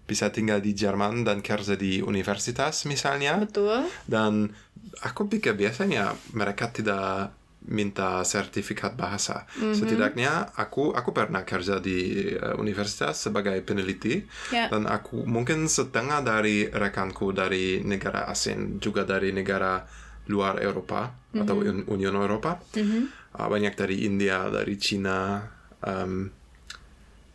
bisa 0.03 0.27
tinggal 0.27 0.59
di 0.59 0.75
Jerman 0.75 1.23
dan 1.23 1.39
kerja 1.39 1.77
di 1.77 2.03
universitas 2.03 2.83
misalnya. 2.83 3.39
Betul. 3.39 3.87
Dan 4.03 4.51
aku 4.99 5.29
pikir 5.29 5.55
biasanya 5.55 6.11
mereka 6.35 6.67
tidak 6.67 7.31
minta 7.61 8.25
sertifikat 8.25 8.97
bahasa. 8.97 9.45
Setidaknya 9.53 10.49
aku 10.57 10.97
aku 10.97 11.13
pernah 11.13 11.45
kerja 11.45 11.77
di 11.77 12.25
uh, 12.33 12.57
universitas 12.57 13.21
sebagai 13.21 13.53
peneliti 13.61 14.25
Ya. 14.49 14.65
dan 14.65 14.89
aku 14.89 15.23
mungkin 15.29 15.69
setengah 15.69 16.25
dari 16.25 16.65
rekanku 16.65 17.29
dari 17.29 17.85
negara 17.85 18.25
asing 18.27 18.81
juga 18.81 19.05
dari 19.05 19.29
negara 19.29 19.85
luar 20.25 20.57
Eropa 20.57 21.13
atau 21.33 21.61
Un- 21.61 21.85
Union 21.85 22.17
Eropa. 22.17 22.57
Uh, 22.73 23.47
banyak 23.47 23.77
dari 23.77 24.09
India, 24.09 24.49
dari 24.49 24.75
Cina, 24.81 25.39
um, 25.85 26.27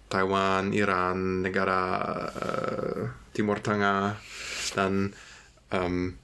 Taiwan, 0.07 0.71
Iran, 0.71 1.43
negara 1.43 1.83
uh, 2.31 3.01
Timur 3.35 3.59
Tengah 3.59 4.15
dan 4.75 5.11
um, 5.75 6.15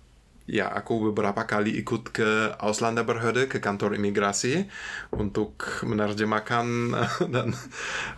ya 0.47 0.67
aku 0.69 1.13
beberapa 1.13 1.47
kali 1.47 1.79
ikut 1.79 2.11
ke 2.11 2.57
Ausländerbehörde 2.59 3.47
ke 3.47 3.63
kantor 3.63 3.95
imigrasi 3.95 4.67
untuk 5.15 5.63
menerjemahkan 5.87 6.67
dan 7.35 7.55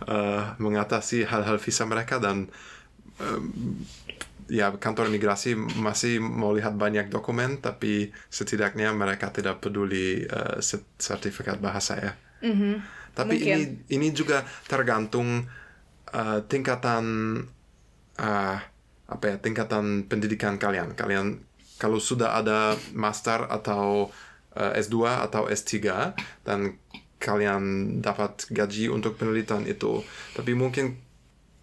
uh, 0.09 0.57
mengatasi 0.57 1.29
hal-hal 1.29 1.61
visa 1.61 1.85
mereka 1.85 2.17
dan 2.17 2.49
um, 3.21 3.53
ya 4.45 4.73
kantor 4.77 5.09
imigrasi 5.09 5.57
masih 5.57 6.21
mau 6.21 6.53
lihat 6.53 6.77
banyak 6.77 7.09
dokumen 7.09 7.61
tapi 7.61 8.13
setidaknya 8.29 8.93
mereka 8.93 9.33
tidak 9.33 9.61
peduli 9.61 10.25
uh, 10.25 10.61
sertifikat 10.97 11.57
bahasa 11.61 11.97
ya. 11.97 12.13
Tapi 13.15 13.35
Mungkin. 13.39 13.53
ini 13.55 13.63
ini 13.89 14.07
juga 14.11 14.43
tergantung 14.67 15.47
uh, 16.11 16.39
tingkatan 16.45 17.05
uh, 18.19 18.57
apa 19.05 19.23
ya 19.25 19.35
tingkatan 19.39 20.05
pendidikan 20.05 20.59
kalian. 20.59 20.93
Kalian 20.93 21.41
kalau 21.75 21.99
sudah 21.99 22.39
ada 22.39 22.73
master 22.95 23.47
atau 23.47 24.07
uh, 24.55 24.71
S2 24.75 24.95
atau 25.27 25.47
S3 25.47 25.75
dan 26.47 26.79
kalian 27.19 27.63
dapat 27.99 28.47
gaji 28.51 28.87
untuk 28.87 29.17
penelitian 29.17 29.65
itu. 29.65 30.03
Tapi 30.33 30.53
mungkin 30.53 30.99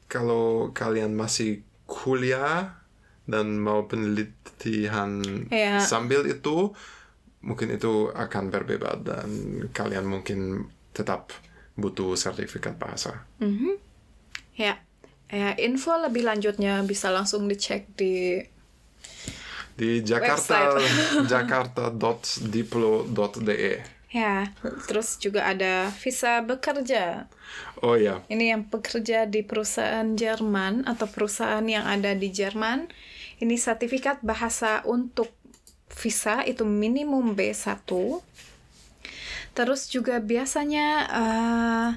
kalau 0.07 0.71
kalian 0.75 1.17
masih 1.17 1.65
kuliah 1.87 2.83
dan 3.25 3.57
mau 3.57 3.87
penelitian 3.87 5.23
Iya. 5.49 5.81
sambil 5.81 6.27
itu 6.27 6.75
mungkin 7.43 7.75
itu 7.75 8.11
akan 8.13 8.51
berbeda 8.51 9.03
dan 9.03 9.29
kalian 9.75 10.07
mungkin 10.07 10.71
tetap 10.93 11.33
butuh 11.75 12.15
sertifikat 12.15 12.77
bahasa. 12.77 13.25
Ya. 14.55 14.79
Ya, 15.33 15.57
info 15.57 15.97
lebih 15.97 16.29
lanjutnya 16.29 16.85
bisa 16.85 17.09
langsung 17.09 17.49
dicek 17.49 17.89
di 17.97 18.37
Di 19.77 20.01
Jakarta 20.05 20.77
jakarta.diplo.de. 21.33 23.75
ya, 24.13 24.45
terus 24.85 25.17
juga 25.17 25.49
ada 25.49 25.89
visa 25.97 26.45
bekerja. 26.45 27.33
Oh 27.81 27.97
ya, 27.97 28.21
Ini 28.29 28.53
yang 28.53 28.69
bekerja 28.69 29.25
di 29.25 29.41
perusahaan 29.41 30.13
Jerman 30.13 30.85
atau 30.85 31.09
perusahaan 31.09 31.65
yang 31.65 31.89
ada 31.89 32.13
di 32.13 32.29
Jerman. 32.29 32.93
Ini 33.41 33.57
sertifikat 33.57 34.21
bahasa 34.21 34.85
untuk 34.85 35.33
visa 35.93 36.45
itu 36.45 36.65
minimum 36.65 37.37
B1. 37.37 37.85
Terus 39.53 39.93
juga 39.93 40.17
biasanya 40.21 40.89
eh, 41.09 41.89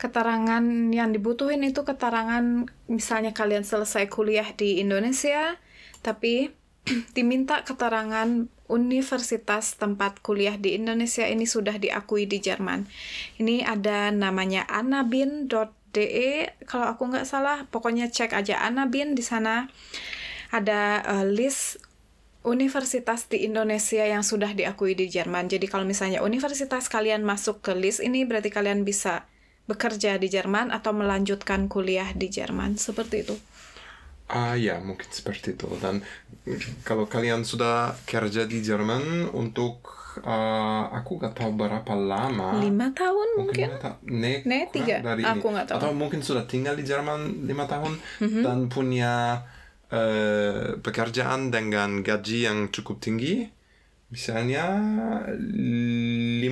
keterangan 0.00 0.64
yang 0.90 1.12
dibutuhin 1.12 1.62
itu 1.62 1.84
keterangan 1.84 2.66
misalnya 2.88 3.36
kalian 3.36 3.62
selesai 3.62 4.08
kuliah 4.08 4.48
di 4.56 4.80
Indonesia, 4.80 5.60
tapi 6.00 6.48
diminta 7.16 7.62
keterangan 7.62 8.48
universitas 8.70 9.74
tempat 9.74 10.22
kuliah 10.22 10.54
di 10.54 10.78
Indonesia 10.78 11.26
ini 11.26 11.44
sudah 11.44 11.76
diakui 11.76 12.24
di 12.30 12.38
Jerman. 12.38 12.86
Ini 13.42 13.66
ada 13.66 14.14
namanya 14.14 14.64
anabin.de 14.70 16.32
kalau 16.70 16.86
aku 16.94 17.02
nggak 17.10 17.26
salah, 17.26 17.66
pokoknya 17.66 18.08
cek 18.14 18.30
aja 18.30 18.62
anabin 18.62 19.18
di 19.18 19.26
sana 19.26 19.66
ada 20.54 21.02
eh, 21.02 21.26
list 21.26 21.82
universitas 22.40 23.28
di 23.28 23.44
Indonesia 23.44 24.00
yang 24.00 24.24
sudah 24.24 24.56
diakui 24.56 24.96
di 24.96 25.12
Jerman. 25.12 25.50
Jadi 25.50 25.68
kalau 25.68 25.84
misalnya 25.84 26.24
universitas 26.24 26.88
kalian 26.88 27.20
masuk 27.20 27.60
ke 27.60 27.76
list 27.76 28.00
ini 28.00 28.24
berarti 28.24 28.48
kalian 28.48 28.86
bisa 28.86 29.28
bekerja 29.68 30.16
di 30.16 30.26
Jerman 30.32 30.72
atau 30.72 30.90
melanjutkan 30.96 31.68
kuliah 31.68 32.10
di 32.16 32.32
Jerman 32.32 32.80
seperti 32.80 33.28
itu. 33.28 33.36
Ah 34.30 34.54
ya 34.54 34.78
mungkin 34.78 35.10
seperti 35.10 35.52
itu. 35.52 35.66
Dan 35.76 36.00
kalau 36.80 37.04
kalian 37.04 37.42
sudah 37.42 37.92
kerja 38.04 38.46
di 38.46 38.58
Jerman 38.60 39.28
untuk 39.30 39.90
ah, 40.22 40.90
aku 40.90 41.18
nggak 41.18 41.34
tahu 41.34 41.50
berapa 41.54 41.92
lama. 41.92 42.58
Lima 42.58 42.90
tahun 42.90 43.28
mungkin? 43.36 43.66
lima 43.66 43.78
ta- 43.78 43.98
ne, 44.06 44.42
Ne, 44.42 44.66
tiga. 44.68 44.98
dari 45.00 45.22
Aku 45.22 45.46
ini. 45.46 45.54
nggak 45.54 45.66
tahu. 45.66 45.76
Mhm. 45.76 45.82
Atau 45.82 45.90
mungkin 45.92 46.20
sudah 46.20 46.44
tinggal 46.44 46.74
di 46.74 46.82
Jerman 46.82 47.44
lima 47.44 47.66
tahun 47.66 47.94
dan 48.40 48.66
punya 48.66 49.42
eh, 49.90 50.78
pekerjaan 50.78 51.50
dengan 51.50 52.00
gaji 52.00 52.46
yang 52.46 52.70
cukup 52.70 53.02
tinggi. 53.02 53.42
Misalnya 54.10 54.66
55 56.38 56.50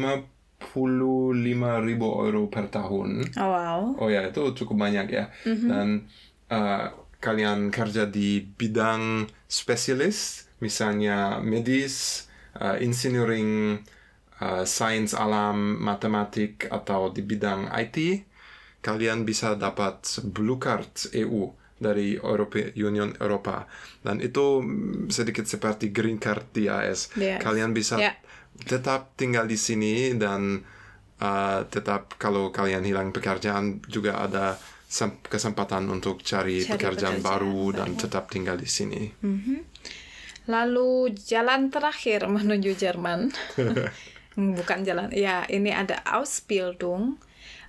ribu 1.83 2.07
euro 2.23 2.47
per 2.47 2.67
tahun. 2.69 3.27
Oh, 3.35 3.49
wow. 3.49 3.81
Oh 3.99 4.09
ya, 4.09 4.27
itu 4.27 4.43
cukup 4.55 4.79
banyak 4.79 5.07
ya. 5.09 5.25
Dan 5.45 6.07
uh, 6.51 6.87
kalian 7.19 7.75
kerja 7.75 8.07
di 8.07 8.41
bidang 8.43 9.27
spesialis, 9.51 10.47
misalnya 10.63 11.43
medis, 11.43 12.27
uh, 12.59 12.79
engineering, 12.79 13.83
uh, 14.39 14.63
sains 14.63 15.15
alam, 15.15 15.79
matematik, 15.83 16.71
atau 16.71 17.11
di 17.11 17.27
bidang 17.27 17.71
IT, 17.75 18.23
kalian 18.83 19.27
bisa 19.27 19.59
dapat 19.59 20.23
blue 20.31 20.63
card 20.63 21.11
EU 21.15 21.51
dari 21.79 22.19
Europe, 22.19 22.75
Union 22.75 23.15
Eropa. 23.19 23.67
Dan 24.03 24.19
itu 24.23 24.63
mm, 24.63 25.11
sedikit 25.11 25.47
seperti 25.47 25.91
green 25.95 26.19
card 26.19 26.51
di 26.55 26.67
AS. 26.67 27.15
Yes. 27.15 27.43
Kalian 27.43 27.71
bisa 27.75 27.99
Ya. 27.99 28.15
tetap 28.67 29.15
tinggal 29.15 29.47
di 29.47 29.55
sini 29.55 30.15
dan 30.19 30.67
uh, 31.23 31.61
tetap 31.71 32.19
kalau 32.19 32.51
kalian 32.51 32.83
hilang 32.83 33.15
pekerjaan 33.15 33.79
juga 33.87 34.19
ada 34.19 34.59
sem- 34.89 35.21
kesempatan 35.23 35.85
untuk 35.87 36.25
cari, 36.25 36.65
Cari 36.65 36.73
pekerjaan, 36.75 37.21
pekerjaan 37.21 37.23
baru 37.23 37.77
dan 37.77 37.89
baru. 37.93 38.01
tetap 38.01 38.25
tinggal 38.27 38.57
di 38.57 38.65
sini. 38.67 39.13
Lalu 40.49 41.13
jalan 41.15 41.69
terakhir 41.69 42.25
menuju 42.33 42.73
Jerman. 42.75 43.29
Bukan 44.39 44.79
jalan. 44.83 45.11
Ya, 45.13 45.45
ini 45.47 45.69
ada 45.69 46.01
Ausbildung. 46.09 47.19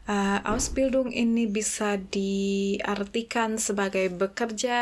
Uh, 0.06 0.42
Ausbildung 0.42 1.12
ini 1.12 1.46
bisa 1.46 1.98
diartikan 2.00 3.58
sebagai 3.58 4.10
bekerja 4.10 4.80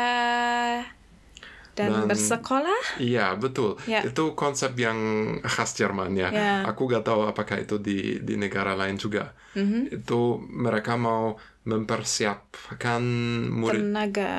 dan, 1.74 1.90
Dan- 1.94 2.08
bersekolah. 2.08 2.96
Iya 2.96 3.36
betul. 3.36 3.76
Ya. 3.84 4.02
Itu 4.02 4.32
konsep 4.32 4.72
yang 4.74 4.96
khas 5.44 5.76
Jerman 5.76 6.12
ya. 6.12 6.28
Ya. 6.28 6.52
Aku 6.64 6.88
gak 6.88 7.04
tahu 7.04 7.24
apakah 7.24 7.60
itu 7.60 7.76
di 7.76 8.18
di 8.20 8.34
negara 8.34 8.72
lain 8.72 8.96
juga. 8.96 9.36
Mhm. 9.52 10.00
Itu 10.00 10.40
mereka 10.44 10.96
mau 10.96 11.36
mempersiapkan 11.68 13.02
murid 13.48 13.84
Tenaga 13.84 14.32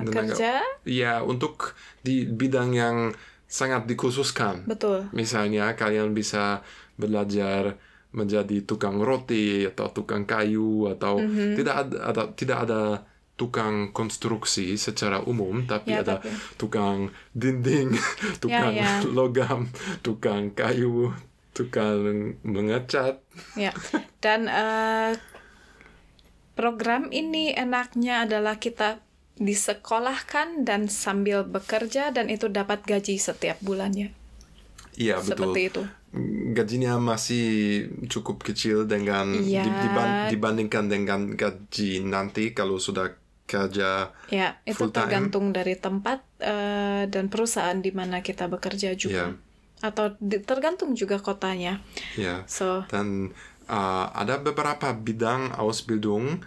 Tenaga- 0.00 0.12
kerja. 0.32 0.52
ya 0.82 1.20
untuk 1.20 1.76
di 2.00 2.24
bidang 2.24 2.72
yang 2.72 2.96
sangat 3.44 3.84
dikhususkan. 3.84 4.64
Betul. 4.64 5.10
Misalnya 5.12 5.74
kalian 5.74 6.10
bisa 6.10 6.62
belajar 6.94 7.76
menjadi 8.10 8.64
tukang 8.64 8.98
roti 8.98 9.62
atau 9.64 9.90
tukang 9.90 10.24
kayu 10.24 10.88
atau 10.88 11.18
Mhm. 11.18 11.54
tidak 11.54 11.74
ada, 11.76 11.96
ada- 12.08 12.30
tidak 12.32 12.58
ada 12.64 12.82
tukang 13.34 13.88
konstruksi 13.90 14.76
secara 14.76 15.22
umum 15.22 15.64
tapi 15.64 15.92
Ya, 15.92 16.02
ada 16.02 16.18
tapi- 16.18 16.28
tukang 16.56 17.08
dinding, 17.32 17.88
tukang 18.42 18.74
ya. 18.74 19.00
logam, 19.16 19.70
tukang 20.00 20.52
kayu, 20.52 21.14
tukang 21.50 22.02
mengecat. 22.42 23.22
Ya. 23.54 23.72
Dan 24.20 24.44
eh, 24.44 25.16
program 26.60 27.08
ini 27.10 27.56
enaknya 27.56 28.28
adalah 28.28 28.60
kita 28.60 29.00
disekolahkan 29.40 30.68
dan 30.68 30.92
sambil 30.92 31.40
bekerja 31.42 32.12
dan 32.12 32.28
itu 32.28 32.46
dapat 32.46 32.84
gaji 32.84 33.16
setiap 33.16 33.56
bulannya. 33.60 34.12
Iya 34.94 35.16
betul. 35.18 35.30
Seperti 35.48 35.60
itu. 35.66 35.82
Gajinya 36.52 36.98
masih 36.98 37.46
cukup 38.10 38.42
kecil 38.42 38.84
dengan 38.84 39.30
diban- 39.32 40.28
dibandingkan 40.28 40.84
dengan 40.86 41.20
gaji 41.32 42.02
nanti 42.02 42.50
kalau 42.50 42.76
sudah 42.76 43.14
kerja 43.46 44.12
Ya, 44.28 44.60
itu 44.62 44.76
Full 44.76 44.92
time. 44.92 44.98
tergantung 45.00 45.50
dari 45.50 45.74
tempat 45.74 46.22
eh, 46.38 47.06
dan 47.06 47.26
perusahaan 47.26 47.78
di 47.78 47.90
mana 47.90 48.20
kita 48.20 48.46
bekerja 48.46 48.92
juga. 48.92 49.32
Iya. 49.32 49.38
Atau 49.80 50.14
di- 50.20 50.44
tergantung 50.44 50.92
juga 50.92 51.16
kotanya. 51.16 51.80
ya 52.14 52.44
So, 52.44 52.84
dan 52.86 53.32
uh, 53.70 54.10
ada 54.10 54.42
beberapa 54.42 54.90
bidang 54.90 55.54
Ausbildung 55.54 56.42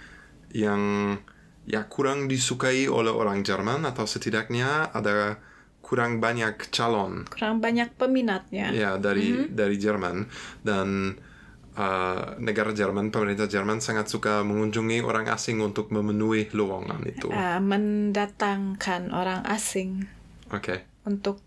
yang 0.52 1.16
ya 1.64 1.88
kurang 1.88 2.28
disukai 2.28 2.92
oleh 2.92 3.10
orang 3.10 3.42
Jerman 3.48 3.88
atau 3.88 4.04
setidaknya 4.04 4.92
ada 4.92 5.40
kurang 5.80 6.20
banyak 6.20 6.72
calon 6.72 7.24
kurang 7.32 7.64
banyak 7.64 7.96
peminatnya. 7.96 8.72
ya 8.76 9.00
dari 9.00 9.48
dari 9.48 9.80
Jerman 9.80 10.28
dan 10.64 11.16
uh, 11.80 12.36
negara 12.40 12.76
Jerman 12.76 13.10
pemerintah 13.10 13.48
Jerman 13.48 13.80
sangat 13.80 14.12
suka 14.12 14.44
mengunjungi 14.44 15.02
orang 15.04 15.32
asing 15.32 15.60
untuk 15.64 15.90
memenuhi 15.90 16.52
lowongan 16.54 17.02
itu. 17.08 17.32
Uh, 17.32 17.60
mendatangkan 17.64 19.12
orang 19.16 19.44
asing 19.48 20.08
Oke, 20.54 20.86
untuk 21.08 21.42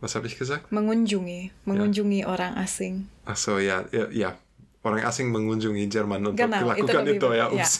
was 0.00 0.16
habe 0.16 0.24
ich 0.24 0.40
gesagt? 0.40 0.72
mengunjungi, 0.72 1.52
mengunjungi 1.68 2.24
orang 2.24 2.56
asing. 2.56 3.04
Ach 3.28 3.36
so, 3.36 3.60
ya, 3.60 3.84
ya, 3.92 4.08
ya. 4.08 4.40
Orang 4.80 5.04
asing 5.04 5.28
mengunjungi 5.28 5.84
Jerman 5.92 6.32
untuk 6.32 6.40
Genau, 6.48 6.72
itu 6.72 6.88
lebih 6.88 7.20
itu, 7.20 7.26
baik, 7.28 7.36
ya. 7.36 7.44
ya. 7.44 7.46
Ups. 7.52 7.72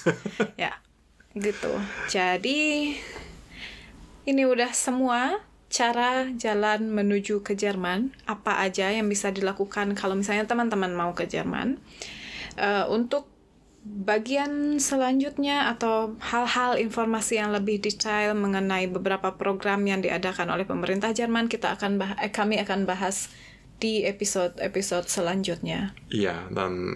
ya, 0.57 0.73
gitu. 1.33 1.73
Jadi 2.13 2.93
ini 4.29 4.43
udah 4.45 4.69
semua 4.77 5.41
cara 5.71 6.29
jalan 6.37 6.93
menuju 6.93 7.41
ke 7.41 7.57
Jerman. 7.57 8.13
Apa 8.29 8.61
aja 8.61 8.93
yang 8.93 9.09
bisa 9.09 9.33
dilakukan 9.33 9.97
kalau 9.97 10.19
misalnya 10.19 10.45
teman-teman 10.45 10.93
mau 10.93 11.17
ke 11.17 11.25
Jerman. 11.25 11.81
Eh, 12.61 12.85
untuk 12.91 13.31
bagian 13.81 14.77
selanjutnya 14.77 15.73
atau 15.73 16.13
hal-hal 16.21 16.77
informasi 16.77 17.41
yang 17.41 17.49
lebih 17.49 17.81
detail 17.81 18.37
mengenai 18.37 18.85
beberapa 18.93 19.33
program 19.41 19.89
yang 19.89 20.05
diadakan 20.05 20.53
oleh 20.53 20.69
pemerintah 20.69 21.17
Jerman 21.17 21.49
kita 21.49 21.81
akan 21.81 21.97
bah- 21.97 22.19
eh, 22.21 22.29
kami 22.29 22.61
akan 22.61 22.85
bahas 22.85 23.33
di 23.81 24.05
episode-episode 24.05 25.09
selanjutnya. 25.09 25.97
Iya, 26.13 26.47
dan 26.53 26.93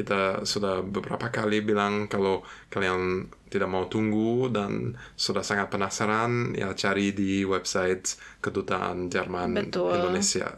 kita 0.00 0.48
sudah 0.48 0.80
beberapa 0.80 1.28
kali 1.28 1.60
bilang 1.60 2.08
kalau 2.08 2.40
kalian 2.72 3.28
tidak 3.50 3.68
mau 3.68 3.84
tunggu 3.90 4.48
dan 4.48 4.94
sudah 5.18 5.42
sangat 5.42 5.68
penasaran, 5.68 6.54
ya 6.54 6.72
cari 6.72 7.12
di 7.12 7.42
website 7.44 8.16
Kedutaan 8.40 9.10
Jerman 9.10 9.58
Betul. 9.58 9.98
Indonesia. 10.00 10.54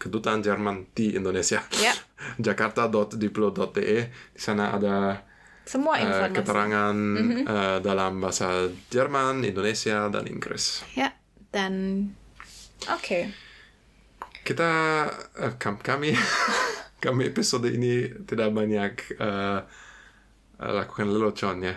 Kedutaan 0.00 0.40
Jerman 0.42 0.90
di 0.96 1.14
Indonesia. 1.14 1.62
Ya. 1.78 1.94
jakarta.diplo.de. 2.46 3.98
Di 4.34 4.40
sana 4.40 4.74
ada 4.74 5.22
Semua 5.68 6.00
eh, 6.00 6.08
informasi. 6.08 6.36
keterangan 6.40 6.96
eh, 7.44 7.78
dalam 7.84 8.12
bahasa 8.18 8.66
Jerman, 8.88 9.44
Indonesia, 9.44 10.08
dan 10.08 10.24
Inggris. 10.26 10.82
Ya, 10.96 11.12
dan 11.52 12.08
oke. 12.88 13.45
Kita 14.46 14.70
eh, 15.36 15.54
kam- 15.58 15.82
kami 15.82 16.14
kami 17.04 17.22
episode 17.26 17.66
ini 17.66 18.06
tidak 18.22 18.54
banyak 18.54 18.92
eh, 19.18 19.58
eh, 20.56 20.72
lakukan 20.72 21.10
lelucon 21.10 21.66
ya. 21.66 21.74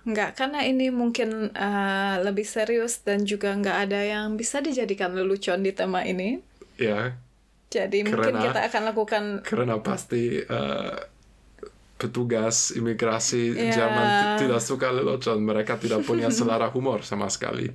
Enggak, 0.00 0.32
karena 0.32 0.64
ini 0.64 0.88
mungkin 0.88 1.48
eh, 1.50 2.14
lebih 2.20 2.44
serius 2.44 3.00
dan 3.00 3.24
juga 3.24 3.52
nggak 3.52 3.78
ada 3.88 4.00
yang 4.00 4.36
bisa 4.36 4.60
dijadikan 4.60 5.12
lelucon 5.12 5.60
di 5.60 5.72
tema 5.72 6.04
ini. 6.04 6.40
Ya, 6.76 7.16
Jadi 7.68 8.02
mungkin 8.02 8.34
Karena- 8.34 8.44
kita 8.50 8.60
akan 8.66 8.82
lakukan 8.88 9.22
karena 9.44 9.76
pasti 9.78 10.40
eh, 10.40 10.96
petugas 11.96 12.72
imigrasi 12.72 13.52
Ya. 13.52 13.68
Jerman 13.70 14.06
t- 14.08 14.44
tidak 14.44 14.60
suka 14.60 14.88
lelucon. 14.88 15.40
Mereka 15.40 15.76
tidak 15.76 16.00
punya 16.02 16.32
selera 16.36 16.68
humor 16.68 17.00
sama 17.00 17.28
sekali. 17.28 17.68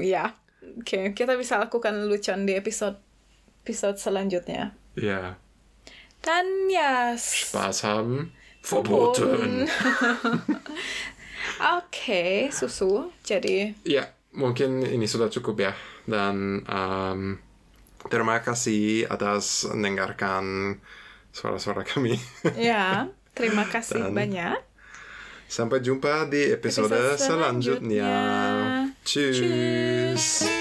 ya. 0.00 0.32
Oke, 0.80 1.12
kita 1.12 1.36
bisa 1.36 1.58
lakukan 1.58 1.92
lelucon 1.92 2.48
di 2.48 2.54
episode 2.54 2.96
episode 3.70 3.94
selanjutnya. 3.96 4.74
Ya, 4.98 5.38
Dan 6.20 6.66
ya, 6.66 7.14
s- 7.14 7.46
Spaß 7.46 7.86
haben. 7.86 8.34
Verboten. 8.60 9.64
Oke, 11.78 12.50
susu. 12.50 13.08
Jadi, 13.22 13.72
Ya, 13.86 14.10
mungkin 14.34 14.82
ini 14.82 15.06
sudah 15.06 15.30
cukup 15.30 15.62
ya. 15.62 15.72
Dan 16.04 16.66
em, 16.66 17.38
terima 18.10 18.42
kasih 18.42 19.06
atas 19.06 19.64
mendengarkan 19.70 20.76
suara-suara 21.30 21.86
kami. 21.86 22.18
ya, 22.58 23.06
terima 23.32 23.64
kasih 23.64 24.10
Dan- 24.10 24.12
banyak. 24.12 24.58
Sampai 25.46 25.78
jumpa 25.80 26.26
di 26.26 26.52
episode, 26.52 26.90
Episode 26.90 27.18
selanjutnya. 27.18 28.06
selanjutnya. 28.06 28.94
Tschüss. 29.06 29.38
Tschüss. 29.40 30.59